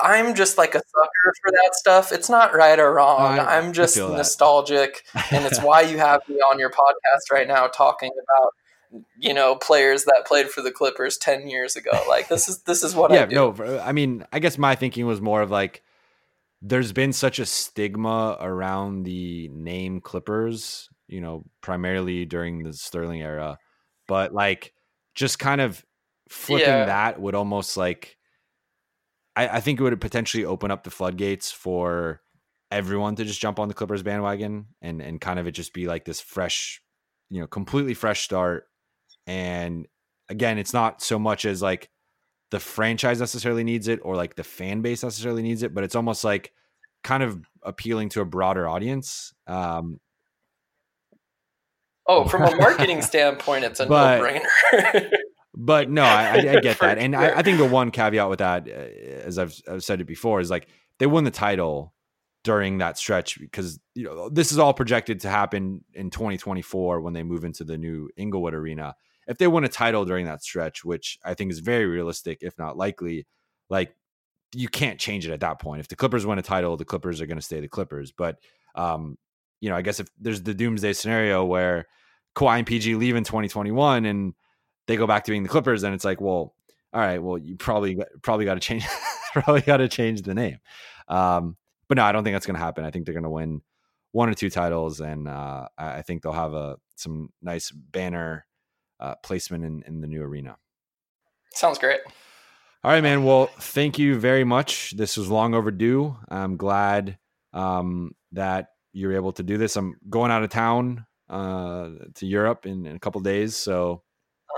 [0.00, 2.12] I'm just like a sucker for that stuff.
[2.12, 3.38] It's not right or wrong.
[3.38, 7.66] I, I'm just nostalgic, and it's why you have me on your podcast right now
[7.66, 8.52] talking about
[9.18, 11.92] you know players that played for the Clippers 10 years ago.
[12.08, 13.34] Like this is this is what yeah, I do.
[13.34, 15.82] no, I mean, I guess my thinking was more of like
[16.62, 23.20] there's been such a stigma around the name Clippers, you know, primarily during the Sterling
[23.22, 23.58] era,
[24.08, 24.72] but like
[25.14, 25.84] just kind of
[26.28, 26.86] flipping yeah.
[26.86, 28.16] that would almost like
[29.36, 32.20] I, I think it would potentially open up the floodgates for
[32.70, 35.86] everyone to just jump on the Clippers bandwagon and and kind of it just be
[35.86, 36.82] like this fresh,
[37.30, 38.66] you know, completely fresh start.
[39.26, 39.86] And
[40.28, 41.90] again, it's not so much as like
[42.50, 45.94] the franchise necessarily needs it or like the fan base necessarily needs it, but it's
[45.94, 46.52] almost like
[47.02, 49.32] kind of appealing to a broader audience.
[49.46, 50.00] Um,
[52.06, 55.10] oh, from a marketing standpoint, it's a no brainer.
[55.54, 58.68] but no, I, I, get that, and I, I, think the one caveat with that,
[58.68, 60.68] uh, as I've, I've said it before, is like
[60.98, 61.94] they won the title
[62.42, 67.14] during that stretch because you know this is all projected to happen in 2024 when
[67.14, 68.94] they move into the new Inglewood Arena.
[69.26, 72.58] If they win a title during that stretch, which I think is very realistic, if
[72.58, 73.26] not likely,
[73.70, 73.96] like
[74.54, 75.80] you can't change it at that point.
[75.80, 78.12] If the Clippers win a title, the Clippers are going to stay the Clippers.
[78.12, 78.36] But
[78.74, 79.16] um,
[79.60, 81.86] you know, I guess if there's the doomsday scenario where
[82.36, 84.34] Kawhi and PG leave in 2021 and
[84.86, 86.54] they go back to being the Clippers, and it's like, well,
[86.92, 88.86] all right, well, you probably probably got to change
[89.32, 90.58] probably got to change the name.
[91.08, 91.56] Um,
[91.88, 92.84] but no, I don't think that's going to happen.
[92.84, 93.62] I think they're going to win
[94.12, 98.46] one or two titles, and uh, I think they'll have a some nice banner
[99.00, 100.56] uh, placement in, in the new arena.
[101.52, 102.00] Sounds great.
[102.84, 103.24] All right, man.
[103.24, 104.92] Well, thank you very much.
[104.96, 106.16] This was long overdue.
[106.28, 107.18] I'm glad
[107.52, 109.76] um, that you're able to do this.
[109.76, 114.03] I'm going out of town uh, to Europe in, in a couple days, so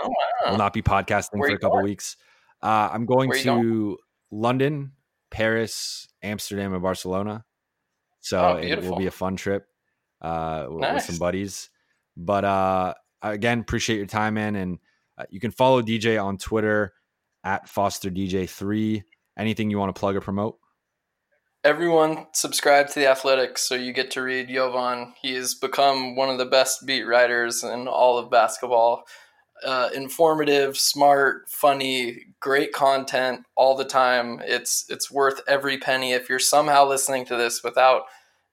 [0.02, 0.51] oh, wow.
[0.51, 1.85] will not be podcasting Where for a couple going?
[1.85, 2.16] weeks.
[2.62, 3.97] Uh, I'm going to going?
[4.31, 4.93] London,
[5.31, 7.44] Paris, Amsterdam, and Barcelona.
[8.20, 9.66] So oh, it will be a fun trip
[10.20, 10.94] uh, nice.
[10.94, 11.70] with some buddies.
[12.16, 14.56] But uh, again, appreciate your time, man.
[14.56, 14.78] And
[15.18, 16.93] uh, you can follow DJ on Twitter
[17.44, 19.05] at Foster DJ three.
[19.39, 20.59] Anything you want to plug or promote?
[21.62, 25.14] Everyone subscribe to the Athletics, so you get to read Jovan.
[25.20, 29.05] He has become one of the best beat writers in all of basketball.
[29.65, 34.41] Uh, informative, smart, funny, great content all the time.
[34.45, 36.12] It's it's worth every penny.
[36.12, 38.03] If you're somehow listening to this without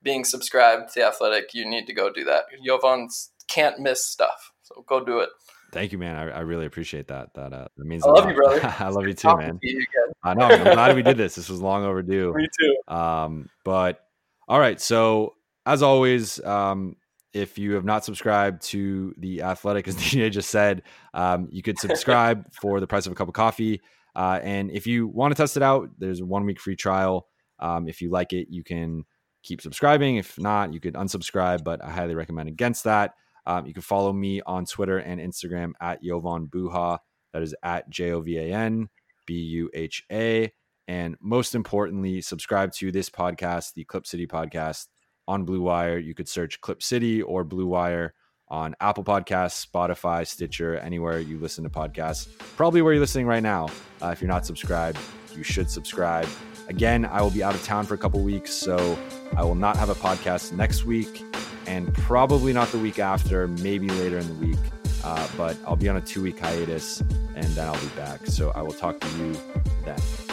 [0.02, 2.46] being subscribed to the Athletic, you need to go do that.
[2.66, 3.10] Jovan
[3.48, 5.30] can't miss stuff, so go do it.
[5.74, 6.16] Thank you, man.
[6.16, 7.34] I, I really appreciate that.
[7.34, 8.62] That uh, that means I love you, brother.
[8.80, 9.60] I love you too, man.
[9.62, 9.84] You
[10.24, 10.46] I know.
[10.46, 11.36] I'm glad we did this.
[11.36, 12.32] This was long overdue.
[12.34, 12.94] Me too.
[12.94, 14.06] Um, but
[14.48, 14.80] all right.
[14.80, 15.34] So
[15.66, 16.96] as always, um,
[17.34, 20.84] if you have not subscribed to the Athletic, as DJ just said,
[21.14, 23.82] um, you could subscribe for the price of a cup of coffee.
[24.16, 27.28] Uh, and if you want to test it out, there's a one week free trial.
[27.60, 29.04] Um, if you like it, you can
[29.42, 30.18] keep subscribing.
[30.18, 31.64] If not, you could unsubscribe.
[31.64, 33.16] But I highly recommend against that.
[33.46, 37.00] Um, you can follow me on Twitter and Instagram at Jovan Buha.
[37.34, 38.90] That is at J O V A N
[39.26, 40.52] B U H A.
[40.88, 44.88] And most importantly, subscribe to this podcast, the Clip City podcast
[45.28, 45.98] on Blue Wire.
[45.98, 48.14] You could search Clip City or Blue Wire
[48.48, 52.28] on Apple Podcasts, Spotify, Stitcher, anywhere you listen to podcasts.
[52.56, 53.70] Probably where you're listening right now.
[54.02, 55.00] Uh, if you're not subscribed,
[55.36, 56.28] you should subscribe.
[56.70, 58.98] Again, I will be out of town for a couple weeks, so
[59.36, 61.24] I will not have a podcast next week
[61.66, 64.60] and probably not the week after, maybe later in the week.
[65.04, 67.02] Uh, but I'll be on a two week hiatus
[67.36, 68.26] and then I'll be back.
[68.28, 69.36] So I will talk to you
[69.84, 70.33] then.